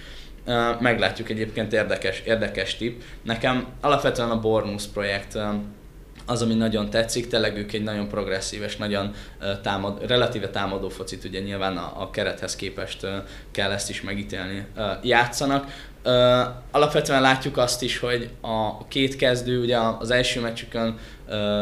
Meglátjuk 0.79 1.29
egyébként 1.29 1.73
érdekes, 1.73 2.21
érdekes 2.25 2.75
tip. 2.77 3.03
Nekem 3.21 3.67
alapvetően 3.81 4.29
a 4.29 4.39
Bornus 4.39 4.85
projekt 4.85 5.37
az, 6.25 6.41
ami 6.41 6.53
nagyon 6.53 6.89
tetszik, 6.89 7.27
tényleg 7.27 7.57
ők 7.57 7.73
egy 7.73 7.83
nagyon 7.83 8.07
progresszíves, 8.07 8.77
nagyon 8.77 9.13
támad, 9.61 10.07
relatíve 10.07 10.49
támadó 10.49 10.89
focit, 10.89 11.23
ugye 11.23 11.39
nyilván 11.39 11.77
a, 11.77 12.01
a 12.01 12.09
kerethez 12.09 12.55
képest 12.55 13.07
kell 13.51 13.71
ezt 13.71 13.89
is 13.89 14.01
megítélni, 14.01 14.65
játszanak. 15.03 15.89
Alapvetően 16.71 17.21
látjuk 17.21 17.57
azt 17.57 17.81
is, 17.81 17.99
hogy 17.99 18.29
a 18.41 18.87
két 18.87 19.15
kezdő, 19.15 19.61
ugye 19.61 19.77
az 19.77 20.11
első 20.11 20.39
meccsükön, 20.39 20.97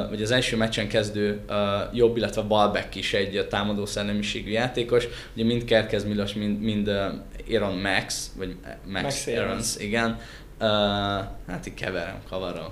vagy 0.09 0.21
az 0.21 0.31
első 0.31 0.57
meccsen 0.57 0.87
kezdő 0.87 1.41
jobb, 1.93 2.17
illetve 2.17 2.41
Balbeck 2.41 2.95
is 2.95 3.13
egy 3.13 3.47
támadó 3.49 3.85
szellemiségű 3.85 4.51
játékos. 4.51 5.07
Ugye 5.33 5.43
mind 5.43 5.63
Kerkez 5.63 6.05
Milos, 6.05 6.33
mind, 6.33 6.61
mind 6.61 6.87
Aaron 7.49 7.77
Max, 7.77 8.31
vagy 8.37 8.55
Max, 8.85 9.03
Max 9.03 9.27
Aarons, 9.27 9.77
igen. 9.77 10.19
Uh, 10.61 10.67
hát 11.47 11.65
így 11.67 11.73
keverem, 11.73 12.21
kavarom. 12.29 12.69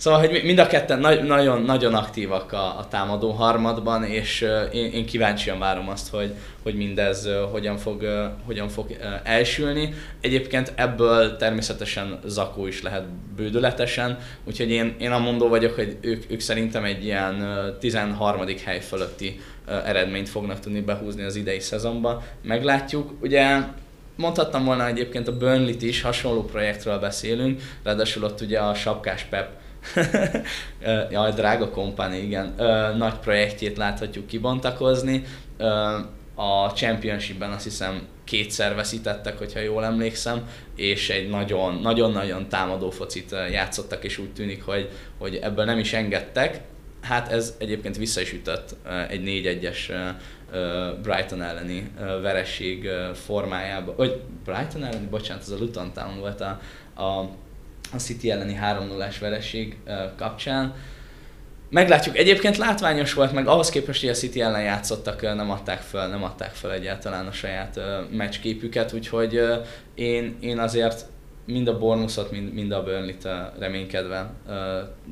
Szóval, 0.00 0.20
hogy 0.20 0.40
mind 0.44 0.58
a 0.58 0.66
ketten 0.66 0.98
nagyon, 0.98 1.62
nagyon 1.62 1.94
aktívak 1.94 2.52
a, 2.52 2.78
a 2.78 2.86
támadó 2.88 3.30
harmadban, 3.30 4.04
és 4.04 4.46
én, 4.72 4.92
én 4.92 5.06
kíváncsian 5.06 5.58
várom 5.58 5.88
azt, 5.88 6.08
hogy, 6.10 6.34
hogy 6.62 6.74
mindez 6.74 7.28
hogyan 7.50 7.76
fog, 7.76 8.04
hogyan 8.46 8.68
fog 8.68 8.96
elsülni. 9.22 9.94
Egyébként 10.20 10.72
ebből 10.76 11.36
természetesen 11.36 12.18
Zakó 12.24 12.66
is 12.66 12.82
lehet 12.82 13.04
bődületesen, 13.36 14.18
úgyhogy 14.44 14.70
én, 14.70 14.94
én 14.98 15.10
a 15.10 15.18
mondó 15.18 15.48
vagyok, 15.48 15.74
hogy 15.74 15.96
ők, 16.00 16.24
ők 16.30 16.40
szerintem 16.40 16.84
egy 16.84 17.04
ilyen 17.04 17.34
uh, 17.34 17.78
13. 17.78 18.44
hely 18.64 18.80
fölötti 18.80 19.40
eredményt 19.66 20.28
fognak 20.28 20.60
tudni 20.60 20.80
behúzni 20.80 21.22
az 21.22 21.36
idei 21.36 21.60
szezonban. 21.60 22.22
Meglátjuk. 22.42 23.12
Ugye 23.22 23.58
mondhattam 24.16 24.64
volna 24.64 24.86
egyébként 24.86 25.28
a 25.28 25.36
Burnley-t 25.36 25.82
is, 25.82 26.02
hasonló 26.02 26.44
projektről 26.44 26.98
beszélünk, 26.98 27.60
ráadásul 27.82 28.24
ott 28.24 28.40
ugye 28.40 28.58
a 28.58 28.74
sapkás 28.74 29.22
Pep 29.22 29.59
Jaj, 31.10 31.32
drága 31.32 31.70
kompani, 31.70 32.18
igen. 32.18 32.54
Nagy 32.96 33.18
projektjét 33.18 33.76
láthatjuk 33.76 34.26
kibontakozni. 34.26 35.24
A 36.34 36.66
Championshipben 36.72 37.50
azt 37.50 37.64
hiszem 37.64 38.06
kétszer 38.24 38.74
veszítettek, 38.74 39.38
hogyha 39.38 39.60
jól 39.60 39.84
emlékszem, 39.84 40.48
és 40.76 41.10
egy 41.10 41.28
nagyon-nagyon 41.80 42.48
támadó 42.48 42.90
focit 42.90 43.34
játszottak, 43.50 44.04
és 44.04 44.18
úgy 44.18 44.32
tűnik, 44.32 44.64
hogy, 44.64 44.88
hogy 45.18 45.36
ebből 45.36 45.64
nem 45.64 45.78
is 45.78 45.92
engedtek. 45.92 46.60
Hát 47.00 47.32
ez 47.32 47.54
egyébként 47.58 47.96
vissza 47.96 48.20
is 48.20 48.32
ütött 48.32 48.76
egy 49.08 49.22
4-1-es 49.24 49.92
Brighton 51.02 51.42
elleni 51.42 51.90
vereség 52.22 52.88
formájában, 53.12 53.94
vagy 53.96 54.20
Brighton 54.44 54.84
elleni, 54.84 55.06
bocsánat, 55.06 55.42
az 55.42 55.50
a 55.50 55.56
Luton 55.58 55.92
Town 55.92 56.18
volt 56.18 56.40
a, 56.40 56.60
a 57.02 57.30
a 57.92 57.96
City 57.96 58.30
elleni 58.30 58.58
3-0-ás 58.62 59.18
vereség 59.18 59.76
kapcsán. 60.16 60.74
Meglátjuk. 61.70 62.16
Egyébként 62.16 62.56
látványos 62.56 63.14
volt, 63.14 63.32
meg 63.32 63.46
ahhoz 63.46 63.68
képest, 63.68 64.00
hogy 64.00 64.08
a 64.08 64.14
City 64.14 64.40
ellen 64.40 64.62
játszottak, 64.62 65.22
nem 65.22 65.50
adták 65.50 65.80
fel, 65.80 66.08
nem 66.08 66.22
adták 66.22 66.52
fel 66.52 66.72
egyáltalán 66.72 67.26
a 67.26 67.32
saját 67.32 67.80
meccsképüket, 68.10 68.92
úgyhogy 68.92 69.40
én, 69.94 70.36
én 70.40 70.58
azért 70.58 71.04
mind 71.44 71.68
a 71.68 71.78
Bournemouthot, 71.78 72.30
mind, 72.30 72.52
mind 72.52 72.72
a 72.72 72.82
Burnley-t 72.82 73.28
reménykedve 73.58 74.30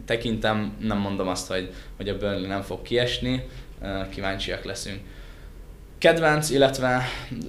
tekintem. 0.05 0.77
Nem 0.81 0.99
mondom 0.99 1.29
azt, 1.29 1.49
hogy, 1.49 1.73
hogy 1.97 2.09
a 2.09 2.17
Burnley 2.17 2.47
nem 2.47 2.63
fog 2.63 2.83
kiesni, 2.83 3.49
kíváncsiak 4.11 4.65
leszünk 4.65 5.01
kedvenc, 5.99 6.51
illetve 6.51 7.03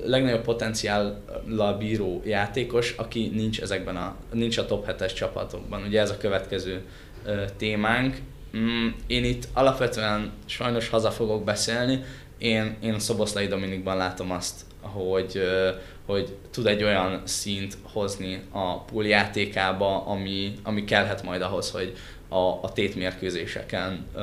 legnagyobb 0.03 0.41
potenciállal 0.43 1.77
bíró 1.77 2.21
játékos, 2.25 2.93
aki 2.97 3.31
nincs 3.33 3.62
ezekben 3.62 3.95
a, 3.95 4.15
nincs 4.31 4.57
a 4.57 4.65
top 4.65 4.91
7-es 4.91 5.13
csapatokban. 5.13 5.83
Ugye 5.83 5.99
ez 6.01 6.09
a 6.09 6.17
következő 6.17 6.81
ö, 7.25 7.43
témánk. 7.57 8.17
Mm, 8.57 8.88
én 9.07 9.23
itt 9.23 9.47
alapvetően 9.53 10.31
sajnos 10.45 10.89
haza 10.89 11.12
fogok 11.12 11.43
beszélni. 11.43 12.03
Én, 12.38 12.77
én 12.81 12.99
Szoboszlai 12.99 13.47
Dominikban 13.47 13.97
látom 13.97 14.31
azt, 14.31 14.62
hogy, 14.81 15.31
ö, 15.35 15.69
hogy 16.05 16.35
tud 16.51 16.67
egy 16.67 16.83
olyan 16.83 17.21
szint 17.25 17.77
hozni 17.91 18.41
a 18.51 18.81
pool 18.81 19.05
játékába, 19.05 20.05
ami, 20.05 20.53
ami 20.63 20.83
kellhet 20.83 21.23
majd 21.23 21.41
ahhoz, 21.41 21.71
hogy 21.71 21.93
a, 22.29 22.37
a 22.37 22.71
tétmérkőzéseken 22.73 24.05
ö, 24.15 24.21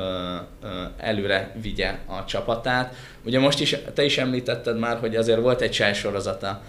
ö, 0.63 0.67
előre 0.99 1.53
vigye 1.63 1.99
a 2.07 2.25
csapatát. 2.25 2.95
Ugye 3.25 3.39
most 3.39 3.61
is, 3.61 3.77
te 3.95 4.05
is 4.05 4.19
említetted 4.19 4.79
már, 4.79 4.99
hogy 4.99 5.17
azért 5.17 5.41
volt 5.41 5.61
egy 5.61 5.95
sorozata 5.95 6.63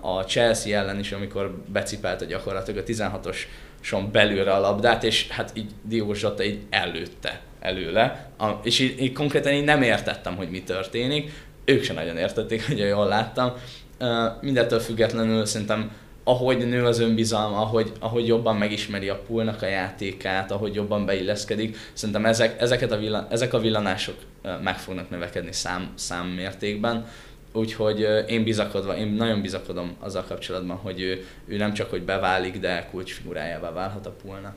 a 0.00 0.22
Chelsea 0.22 0.78
ellen 0.78 0.98
is, 0.98 1.12
amikor 1.12 1.62
becipelte 1.72 2.24
gyakorlatilag 2.24 2.84
a 2.84 2.92
16-os 2.92 3.36
son 3.80 4.12
belülre 4.12 4.52
a 4.52 4.60
labdát, 4.60 5.04
és 5.04 5.28
hát 5.28 5.50
így 5.54 5.70
Diogo 5.82 6.14
Zsota 6.14 6.44
így 6.44 6.60
előtte 6.70 7.40
előle, 7.60 8.30
a, 8.38 8.50
és 8.62 8.78
így, 8.78 9.02
így 9.02 9.12
konkrétan 9.12 9.52
így 9.52 9.64
nem 9.64 9.82
értettem, 9.82 10.36
hogy 10.36 10.50
mi 10.50 10.62
történik, 10.62 11.32
ők 11.64 11.82
sem 11.82 11.94
nagyon 11.94 12.16
értették, 12.16 12.64
hogy 12.66 12.78
jól 12.78 13.06
láttam. 13.06 13.52
Uh, 14.00 14.08
mindettől 14.40 14.80
függetlenül 14.80 15.44
szerintem 15.44 15.90
ahogy 16.28 16.68
nő 16.68 16.84
az 16.84 17.00
önbizalma, 17.00 17.56
ahogy, 17.56 17.92
ahogy 18.00 18.26
jobban 18.26 18.56
megismeri 18.56 19.08
a 19.08 19.22
poolnak 19.26 19.62
a 19.62 19.66
játékát, 19.66 20.50
ahogy 20.50 20.74
jobban 20.74 21.06
beilleszkedik, 21.06 21.76
szerintem 21.92 22.26
ezek, 22.26 22.60
ezeket 22.60 22.92
a 22.92 22.98
villan, 22.98 23.26
ezek 23.30 23.52
a 23.54 23.60
villanások 23.60 24.14
meg 24.62 24.78
fognak 24.78 25.10
növekedni 25.10 25.52
szám, 25.52 25.92
számmértékben. 25.94 27.06
Úgyhogy 27.52 28.06
én 28.28 28.44
bizakodva, 28.44 28.96
én 28.96 29.06
nagyon 29.06 29.42
bizakodom 29.42 29.96
azzal 30.00 30.24
kapcsolatban, 30.24 30.76
hogy 30.76 31.00
ő, 31.00 31.26
ő 31.46 31.56
nem 31.56 31.72
csak 31.72 31.90
hogy 31.90 32.02
beválik, 32.02 32.58
de 32.58 32.88
kulcsfigurájává 32.90 33.72
válhat 33.72 34.06
a 34.06 34.16
poolnak. 34.22 34.56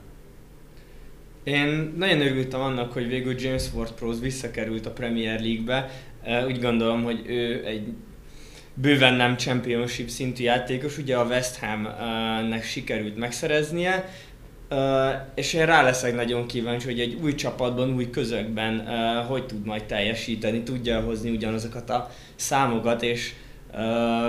Én 1.43 1.93
nagyon 1.97 2.21
örültem 2.21 2.61
annak, 2.61 2.93
hogy 2.93 3.07
végül 3.07 3.35
James 3.39 3.73
Ward-Prowse 3.73 4.19
visszakerült 4.19 4.85
a 4.85 4.91
Premier 4.91 5.39
League-be. 5.39 5.89
Úgy 6.45 6.59
gondolom, 6.59 7.03
hogy 7.03 7.21
ő 7.27 7.65
egy 7.65 7.87
bőven 8.81 9.13
nem 9.13 9.37
championship 9.37 10.09
szintű 10.09 10.43
játékos, 10.43 10.97
ugye 10.97 11.17
a 11.17 11.25
West 11.25 11.59
Ham-nek 11.59 12.63
sikerült 12.63 13.17
megszereznie, 13.17 14.09
és 15.35 15.53
én 15.53 15.65
rá 15.65 15.81
leszek 15.81 16.15
nagyon 16.15 16.47
kíváncsi, 16.47 16.85
hogy 16.85 16.99
egy 16.99 17.17
új 17.21 17.35
csapatban, 17.35 17.93
új 17.93 18.09
közökben 18.09 18.87
hogy 19.27 19.45
tud 19.45 19.65
majd 19.65 19.83
teljesíteni, 19.83 20.63
tudja 20.63 21.01
hozni 21.01 21.29
ugyanazokat 21.29 21.89
a 21.89 22.09
számokat, 22.35 23.03
és 23.03 23.33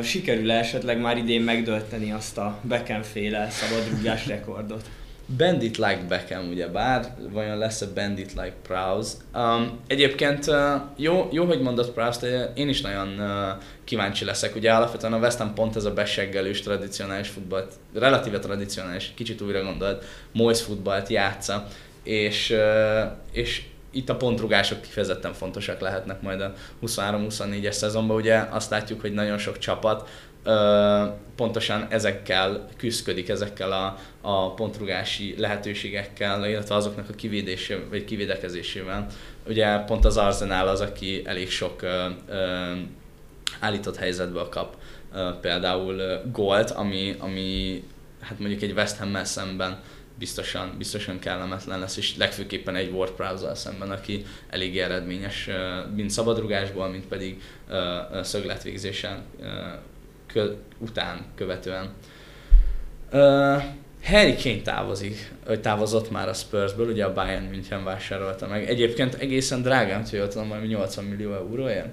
sikerül 0.02 0.50
esetleg 0.50 1.00
már 1.00 1.16
idén 1.16 1.40
megdölteni 1.40 2.12
azt 2.12 2.38
a 2.38 2.58
Beckham 2.62 3.02
féle 3.02 3.50
szabadrúgás 3.50 4.26
rekordot. 4.26 4.90
Bandit 5.36 5.76
like 5.76 6.04
Beckham, 6.08 6.48
ugye 6.48 6.68
bár, 6.68 7.14
vajon 7.30 7.58
lesz-e 7.58 7.86
Bandit 7.94 8.32
like 8.32 8.54
Prowse? 8.62 9.16
Um, 9.34 9.80
egyébként 9.86 10.46
uh, 10.46 10.80
jó, 10.96 11.28
jó, 11.32 11.44
hogy 11.44 11.60
mondott 11.60 11.92
Prowse, 11.92 12.20
de 12.20 12.52
én 12.54 12.68
is 12.68 12.80
nagyon 12.80 13.08
uh, 13.18 13.62
kíváncsi 13.84 14.24
leszek. 14.24 14.56
Ugye 14.56 14.72
alapvetően 14.72 15.12
a 15.12 15.18
West 15.18 15.38
Ham 15.38 15.54
pont 15.54 15.76
ez 15.76 15.84
a 15.84 15.92
beseggelős, 15.92 16.60
tradicionális 16.60 17.28
futballt, 17.28 17.72
relatíve 17.94 18.38
tradicionális, 18.38 19.12
kicsit 19.16 19.40
újra 19.40 19.62
gondolt, 19.62 20.04
Moyes 20.32 20.62
futballt 20.62 21.08
játsza, 21.08 21.66
és, 22.02 22.50
uh, 22.50 23.10
és 23.32 23.62
itt 23.90 24.08
a 24.08 24.16
pontrugások 24.16 24.80
kifejezetten 24.80 25.32
fontosak 25.32 25.80
lehetnek 25.80 26.22
majd 26.22 26.40
a 26.40 26.52
23-24-es 26.82 27.72
szezonban. 27.72 28.16
Ugye 28.16 28.46
azt 28.50 28.70
látjuk, 28.70 29.00
hogy 29.00 29.12
nagyon 29.12 29.38
sok 29.38 29.58
csapat 29.58 30.08
pontosan 31.36 31.86
ezekkel 31.90 32.68
küzdik, 32.76 33.28
ezekkel 33.28 33.72
a, 33.72 33.98
a 34.20 34.54
pontrugási 34.54 35.34
lehetőségekkel, 35.38 36.48
illetve 36.48 36.74
azoknak 36.74 37.08
a 37.08 37.14
kivédésével, 37.14 37.88
vagy 37.88 38.04
kivédekezésével. 38.04 39.06
Ugye 39.46 39.78
pont 39.78 40.04
az 40.04 40.16
Arsenal 40.16 40.68
az, 40.68 40.80
aki 40.80 41.22
elég 41.24 41.50
sok 41.50 41.82
ö, 41.82 42.06
ö, 42.28 42.72
állított 43.60 43.96
helyzetből 43.96 44.48
kap 44.48 44.76
ö, 45.14 45.30
például 45.40 46.22
gólt, 46.32 46.70
ami, 46.70 47.14
ami 47.18 47.82
hát 48.20 48.38
mondjuk 48.38 48.62
egy 48.62 48.72
West 48.72 48.96
ham 48.96 49.24
szemben 49.24 49.80
biztosan, 50.18 50.74
biztosan 50.78 51.18
kellemetlen 51.18 51.80
lesz, 51.80 51.96
és 51.96 52.16
legfőképpen 52.16 52.74
egy 52.74 52.90
Ward 52.90 53.10
prowse 53.10 53.54
szemben, 53.54 53.90
aki 53.90 54.24
elég 54.50 54.78
eredményes, 54.78 55.48
mind 55.94 56.10
szabadrugásból, 56.10 56.88
mint 56.88 57.06
pedig 57.06 57.42
szögletvégzésen 58.22 59.22
kö, 60.32 60.52
után 60.78 61.24
követően. 61.34 61.90
Uh, 63.12 63.62
Harry 64.04 64.34
Kane 64.42 64.62
távozik, 64.62 65.32
hogy 65.46 65.60
távozott 65.60 66.10
már 66.10 66.28
a 66.28 66.32
Spursből, 66.32 66.90
ugye 66.90 67.04
a 67.04 67.12
Bayern 67.12 67.44
München 67.44 67.84
vásárolta 67.84 68.46
meg. 68.46 68.68
Egyébként 68.68 69.14
egészen 69.14 69.62
drágán, 69.62 70.04
hogy 70.10 70.28
tudom, 70.28 70.46
majd 70.46 70.68
80 70.68 71.04
millió 71.04 71.34
euróért, 71.34 71.88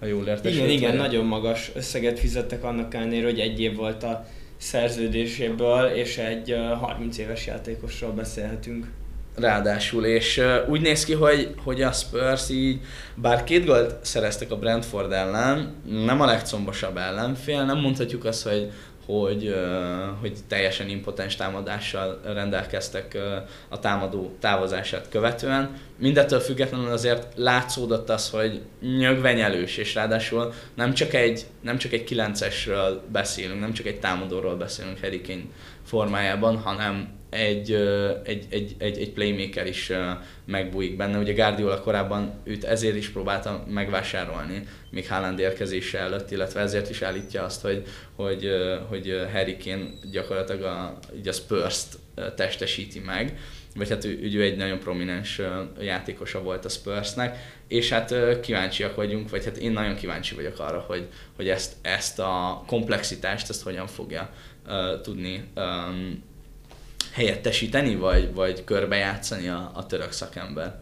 ha 0.00 0.06
jól 0.06 0.26
értesült. 0.26 0.64
Igen, 0.64 0.76
igen, 0.76 0.96
nagyon 0.96 1.24
magas 1.24 1.70
összeget 1.74 2.18
fizettek 2.18 2.64
annak 2.64 2.94
ellenére, 2.94 3.24
hogy 3.24 3.40
egy 3.40 3.60
év 3.60 3.76
volt 3.76 4.02
a 4.02 4.26
szerződéséből, 4.56 5.86
és 5.86 6.18
egy 6.18 6.56
30 6.80 7.18
éves 7.18 7.46
játékosról 7.46 8.12
beszélhetünk. 8.12 8.86
Ráadásul, 9.36 10.04
és 10.04 10.38
uh, 10.38 10.68
úgy 10.68 10.80
néz 10.80 11.04
ki, 11.04 11.12
hogy, 11.12 11.54
hogy 11.64 11.82
a 11.82 11.92
Spurs 11.92 12.50
így, 12.50 12.80
bár 13.14 13.44
két 13.44 13.66
gólt 13.66 14.04
szereztek 14.04 14.50
a 14.50 14.56
Brentford 14.56 15.12
ellen, 15.12 15.74
nem 16.04 16.20
a 16.20 16.26
legcombosabb 16.26 16.96
ellenfél, 16.96 17.64
nem 17.64 17.78
mondhatjuk 17.78 18.24
azt, 18.24 18.48
hogy, 18.48 18.70
hogy, 19.06 19.46
uh, 19.46 20.20
hogy 20.20 20.36
teljesen 20.48 20.88
impotens 20.88 21.36
támadással 21.36 22.20
rendelkeztek 22.24 23.12
uh, 23.14 23.22
a 23.68 23.78
támadó 23.78 24.36
távozását 24.40 25.08
követően. 25.08 25.76
Mindettől 25.98 26.40
függetlenül 26.40 26.90
azért 26.90 27.26
látszódott 27.36 28.10
az, 28.10 28.30
hogy 28.30 28.60
nyögvenyelős, 28.80 29.76
és 29.76 29.94
ráadásul 29.94 30.52
nem 30.74 30.92
csak 30.92 31.14
egy, 31.14 31.46
nem 31.60 31.78
csak 31.78 31.92
egy 31.92 32.04
9-esről 32.10 32.98
beszélünk, 33.12 33.60
nem 33.60 33.72
csak 33.72 33.86
egy 33.86 34.00
támadóról 34.00 34.56
beszélünk 34.56 35.00
Harry 35.00 35.48
formájában, 35.84 36.56
hanem 36.56 37.22
egy, 37.34 37.72
egy, 38.24 38.46
egy, 38.48 38.74
egy, 38.78 38.98
egy 38.98 39.12
playmaker 39.12 39.66
is 39.66 39.92
megbújik 40.44 40.96
benne. 40.96 41.18
Ugye 41.18 41.32
Guardiola 41.32 41.80
korábban 41.80 42.40
őt 42.44 42.64
ezért 42.64 42.96
is 42.96 43.08
próbálta 43.08 43.64
megvásárolni, 43.68 44.62
még 44.90 45.08
Haaland 45.08 45.38
érkezése 45.38 45.98
előtt, 45.98 46.30
illetve 46.30 46.60
ezért 46.60 46.90
is 46.90 47.02
állítja 47.02 47.44
azt, 47.44 47.62
hogy, 47.62 47.82
hogy, 48.16 48.48
hogy 48.88 49.26
Harry 49.32 49.56
Kane 49.64 49.84
gyakorlatilag 50.10 50.62
a, 50.62 50.98
a 51.24 51.32
Spurs-t 51.32 51.98
testesíti 52.36 53.00
meg 53.00 53.38
vagy 53.74 53.88
hát 53.88 54.04
ő, 54.04 54.30
ő 54.34 54.42
egy 54.42 54.56
nagyon 54.56 54.78
prominens 54.78 55.40
játékosa 55.80 56.42
volt 56.42 56.64
a 56.64 56.68
Spursnek, 56.68 57.38
és 57.68 57.88
hát 57.88 58.14
kíváncsiak 58.40 58.94
vagyunk, 58.94 59.30
vagy 59.30 59.44
hát 59.44 59.56
én 59.56 59.72
nagyon 59.72 59.94
kíváncsi 59.94 60.34
vagyok 60.34 60.58
arra, 60.58 60.84
hogy, 60.86 61.08
hogy 61.36 61.48
ezt, 61.48 61.72
ezt 61.82 62.18
a 62.18 62.62
komplexitást, 62.66 63.48
ezt 63.48 63.62
hogyan 63.62 63.86
fogja 63.86 64.30
uh, 64.66 65.00
tudni 65.00 65.44
um, 65.56 66.22
helyettesíteni, 67.14 67.96
vagy, 67.96 68.34
vagy 68.34 68.64
körbejátszani 68.64 69.48
a, 69.48 69.70
a 69.74 69.86
török 69.86 70.12
szakember? 70.12 70.74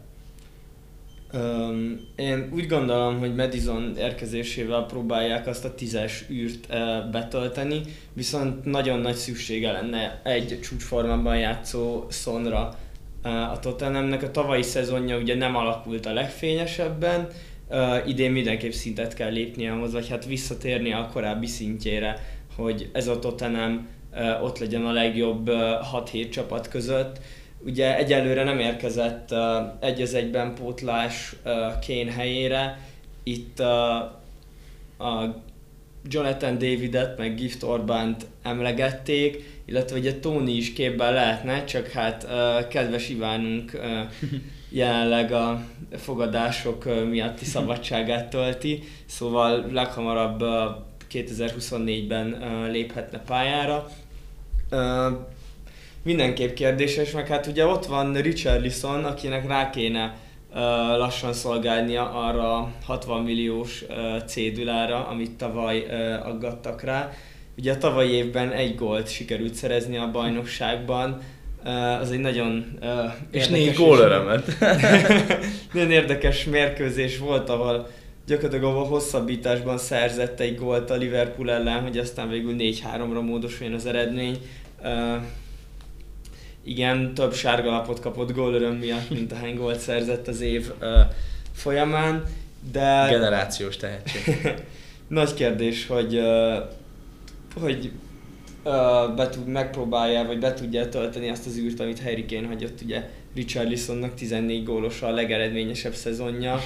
Um, 1.33 1.99
én 2.15 2.49
úgy 2.53 2.67
gondolom, 2.67 3.19
hogy 3.19 3.35
Madison 3.35 3.93
érkezésével 3.97 4.85
próbálják 4.85 5.47
azt 5.47 5.65
a 5.65 5.75
tízes 5.75 6.25
űrt 6.29 6.67
uh, 6.69 7.11
betölteni, 7.11 7.81
viszont 8.13 8.65
nagyon 8.65 8.99
nagy 8.99 9.15
szüksége 9.15 9.71
lenne 9.71 10.21
egy 10.23 10.59
csúcsformában 10.61 11.37
játszó 11.37 12.05
szonra 12.09 12.77
uh, 13.23 13.51
a 13.51 13.59
Tottenhamnek. 13.59 14.23
A 14.23 14.31
tavalyi 14.31 14.61
szezonja 14.61 15.17
ugye 15.17 15.35
nem 15.35 15.55
alakult 15.55 16.05
a 16.05 16.13
legfényesebben, 16.13 17.27
uh, 17.69 18.07
idén 18.07 18.31
mindenképp 18.31 18.71
szintet 18.71 19.13
kell 19.13 19.31
lépnie 19.31 19.71
ahhoz, 19.71 19.93
vagy 19.93 20.09
hát 20.09 20.25
visszatérni 20.25 20.93
a 20.93 21.09
korábbi 21.13 21.47
szintjére, 21.47 22.25
hogy 22.55 22.89
ez 22.93 23.07
a 23.07 23.19
Tottenham 23.19 23.87
ott 24.41 24.59
legyen 24.59 24.85
a 24.85 24.91
legjobb 24.91 25.49
6-7 25.93 26.29
csapat 26.29 26.67
között. 26.67 27.19
Ugye 27.65 27.97
egyelőre 27.97 28.43
nem 28.43 28.59
érkezett 28.59 29.33
egy 29.79 30.01
az 30.01 30.13
egyben 30.13 30.53
pótlás 30.55 31.35
Kane 31.87 32.11
helyére. 32.11 32.79
Itt 33.23 33.59
a 33.59 35.41
Jonathan 36.09 36.53
Davidet, 36.53 37.17
meg 37.17 37.35
Gift 37.35 37.63
Orbánt 37.63 38.25
emlegették, 38.41 39.61
illetve 39.65 39.97
ugye 39.97 40.19
Tony 40.19 40.55
is 40.55 40.73
képben 40.73 41.13
lehetne, 41.13 41.63
csak 41.63 41.87
hát 41.87 42.27
kedves 42.67 43.09
Ivánunk 43.09 43.79
jelenleg 44.69 45.31
a 45.31 45.65
fogadások 45.95 47.07
miatti 47.09 47.45
szabadságát 47.45 48.29
tölti, 48.29 48.83
szóval 49.05 49.65
leghamarabb 49.71 50.43
2024-ben 51.11 52.37
léphetne 52.71 53.19
pályára. 53.19 53.87
Mindenképp 56.03 56.53
kérdéses, 56.53 57.11
meg 57.11 57.27
hát 57.27 57.47
ugye 57.47 57.65
ott 57.65 57.85
van 57.85 58.13
Richard 58.13 58.61
Lisson, 58.61 59.03
akinek 59.03 59.47
rá 59.47 59.69
kéne 59.69 60.15
lassan 60.97 61.33
szolgálnia 61.33 62.11
arra 62.11 62.71
60 62.85 63.23
milliós 63.23 63.85
cédulára, 64.25 65.07
amit 65.07 65.31
tavaly 65.31 65.85
aggattak 66.23 66.81
rá. 66.81 67.11
Ugye 67.57 67.71
a 67.71 67.77
tavalyi 67.77 68.11
évben 68.11 68.51
egy 68.51 68.75
gólt 68.75 69.11
sikerült 69.11 69.53
szerezni 69.53 69.97
a 69.97 70.11
bajnokságban, 70.11 71.21
az 72.01 72.11
egy 72.11 72.19
nagyon 72.19 72.79
És 73.31 73.47
négy 73.47 73.75
gól 73.75 73.97
örömet. 73.97 74.57
nagyon 75.73 75.91
érdekes 75.91 76.43
mérkőzés 76.43 77.17
volt, 77.17 77.49
ahol 77.49 77.87
gyakorlatilag 78.25 78.75
a 78.75 78.79
hosszabbításban 78.79 79.77
szerzett 79.77 80.39
egy 80.39 80.57
gólt 80.57 80.89
a 80.89 80.95
Liverpool 80.95 81.51
ellen, 81.51 81.81
hogy 81.81 81.97
aztán 81.97 82.29
végül 82.29 82.55
4-3-ra 82.57 83.25
módosuljon 83.25 83.75
az 83.75 83.85
eredmény. 83.85 84.37
Igen, 86.63 87.13
több 87.13 87.33
sárgalapot 87.33 87.99
kapott 87.99 88.31
gólöröm 88.31 88.75
miatt, 88.75 89.09
mint 89.09 89.31
ahány 89.31 89.55
gólt 89.55 89.79
szerzett 89.79 90.27
az 90.27 90.41
év 90.41 90.71
folyamán, 91.53 92.23
de... 92.71 93.07
Generációs 93.09 93.77
tehetség. 93.77 94.53
Nagy 95.07 95.33
kérdés, 95.33 95.87
hogy, 95.87 96.21
hogy 97.61 97.91
be 99.15 99.29
tud, 99.29 99.47
megpróbálja, 99.47 100.25
vagy 100.25 100.39
be 100.39 100.53
tudja 100.53 100.89
tölteni 100.89 101.29
azt 101.29 101.45
az 101.45 101.57
űrt, 101.57 101.79
amit 101.79 102.01
Harry 102.01 102.25
Kane 102.25 102.47
hagyott 102.47 102.81
ugye 102.81 103.09
Richarlisonnak 103.35 104.13
14 104.13 104.63
gólos 104.63 105.01
a 105.01 105.09
legeredményesebb 105.09 105.93
szezonja. 105.93 106.59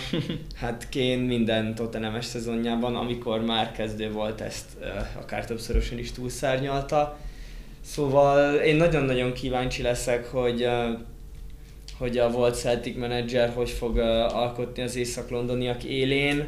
Hát 0.55 0.87
Kane 0.91 1.15
minden 1.15 1.75
Tottenhames 1.75 2.25
szezonjában, 2.25 2.95
amikor 2.95 3.41
már 3.41 3.71
kezdő 3.71 4.11
volt, 4.11 4.41
ezt 4.41 4.65
akár 5.21 5.45
többszörösen 5.45 5.97
is 5.97 6.11
túlszárnyalta. 6.11 7.17
Szóval 7.87 8.55
én 8.55 8.75
nagyon-nagyon 8.75 9.33
kíváncsi 9.33 9.81
leszek, 9.81 10.25
hogy 10.25 10.67
hogy 11.97 12.17
a 12.17 12.29
volt 12.31 12.55
Celtic 12.55 12.97
menedzser 12.97 13.53
hogy 13.53 13.69
fog 13.69 13.97
alkotni 13.97 14.83
az 14.83 14.95
észak-londoniak 14.95 15.83
élén, 15.83 16.47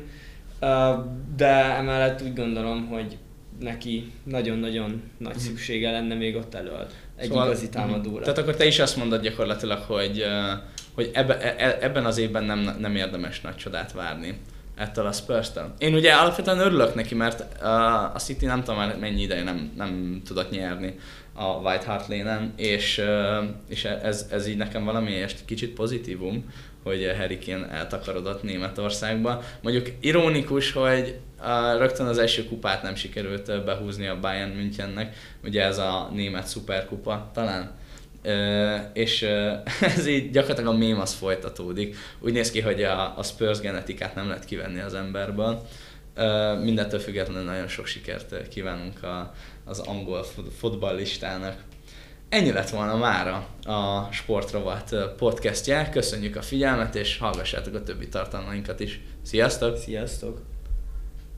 de 1.36 1.76
emellett 1.76 2.22
úgy 2.22 2.34
gondolom, 2.34 2.88
hogy 2.88 3.18
neki 3.60 4.12
nagyon-nagyon 4.24 5.02
nagy 5.18 5.36
mhm. 5.36 5.44
szüksége 5.44 5.92
lenne 5.92 6.16
még 6.16 6.36
ott 6.36 6.54
elől 6.54 6.88
egy 7.16 7.28
szóval, 7.28 7.46
igazi 7.46 7.70
támadóra. 7.70 8.22
Tehát 8.22 8.38
akkor 8.38 8.56
te 8.56 8.66
is 8.66 8.80
azt 8.80 8.98
mondod 8.98 9.22
gyakorlatilag, 9.22 9.80
hogy, 9.80 10.26
hogy 10.94 11.10
ebbe, 11.14 11.40
e, 11.40 11.66
e, 11.66 11.78
ebben 11.82 12.06
az 12.06 12.18
évben 12.18 12.44
nem, 12.44 12.76
nem 12.80 12.96
érdemes 12.96 13.42
nagy 13.42 13.56
csodát 13.56 13.92
várni 13.92 14.38
ettől 14.76 15.06
a 15.06 15.12
spurs 15.12 15.52
-től. 15.52 15.74
Én 15.78 15.94
ugye 15.94 16.14
alapvetően 16.14 16.60
örülök 16.60 16.96
neki, 16.96 17.16
mert 17.16 17.64
a 18.14 18.20
City 18.20 18.46
nem 18.46 18.60
tudom 18.60 18.76
már 18.76 18.98
mennyi 19.00 19.22
ideje 19.22 19.44
nem, 19.44 19.72
nem 19.78 20.22
tudott 20.26 20.50
nyerni 20.50 20.96
a 21.40 21.60
White 21.64 21.86
Hart 21.86 22.08
Lane-en, 22.08 22.54
és, 22.56 23.02
és 23.68 23.86
ez, 23.86 24.28
ez 24.32 24.48
így 24.48 24.58
nekem 24.58 24.84
valamiért 24.84 25.46
kicsit 25.46 25.74
pozitívum, 25.74 26.54
hogy 26.84 27.12
Harry 27.18 27.40
Kane 27.46 27.70
eltakarodott 27.70 28.44
Németországba. 28.44 29.44
Mondjuk 29.62 29.92
ironikus, 30.00 30.72
hogy 30.72 31.20
a, 31.38 31.78
rögtön 31.78 32.06
az 32.06 32.18
első 32.18 32.46
kupát 32.46 32.84
nem 32.84 32.96
sikerült 32.96 33.64
behúzni 33.66 34.08
a 34.08 34.20
Bayern 34.20 34.52
Münchennek, 34.52 35.16
ugye 35.44 35.64
ez 35.64 35.78
a 35.78 36.10
német 36.14 36.48
szuperkupa 36.48 37.30
talán. 37.34 37.78
Uh, 38.24 38.80
és 38.94 39.22
ez 39.96 40.08
így 40.08 40.32
gyakorlatilag 40.32 40.74
a 40.74 40.78
mém 40.78 41.00
az 41.00 41.14
folytatódik. 41.14 41.96
Úgy 42.20 42.34
néz 42.34 42.52
ki, 42.52 42.62
hogy 42.62 42.84
a, 42.84 43.18
a 43.18 43.24
Spurs 43.24 43.60
genetikát 43.60 44.16
nem 44.16 44.28
lehet 44.28 44.46
kivenni 44.46 44.80
az 44.80 44.94
emberből. 44.94 45.68
Uh, 46.18 46.64
mindentől 46.64 47.00
függetlenül 47.00 47.44
nagyon 47.44 47.68
sok 47.68 47.86
sikert 47.86 48.48
kívánunk 48.48 49.04
a, 49.04 49.34
az 49.70 49.80
angol 49.80 50.26
fotballistának. 50.58 51.64
Ennyi 52.30 52.52
lett 52.52 52.70
volna 52.70 52.98
mára 52.98 53.48
a 53.66 54.12
Sportrovat 54.12 54.96
podcastje. 55.18 55.90
Köszönjük 55.90 56.36
a 56.36 56.42
figyelmet, 56.42 56.96
és 56.96 57.18
hallgassátok 57.18 57.74
a 57.74 57.84
többi 57.84 58.08
tartalmainkat 58.08 58.80
is. 58.80 59.02
Sziasztok! 59.22 59.78
Sziasztok! 59.78 60.49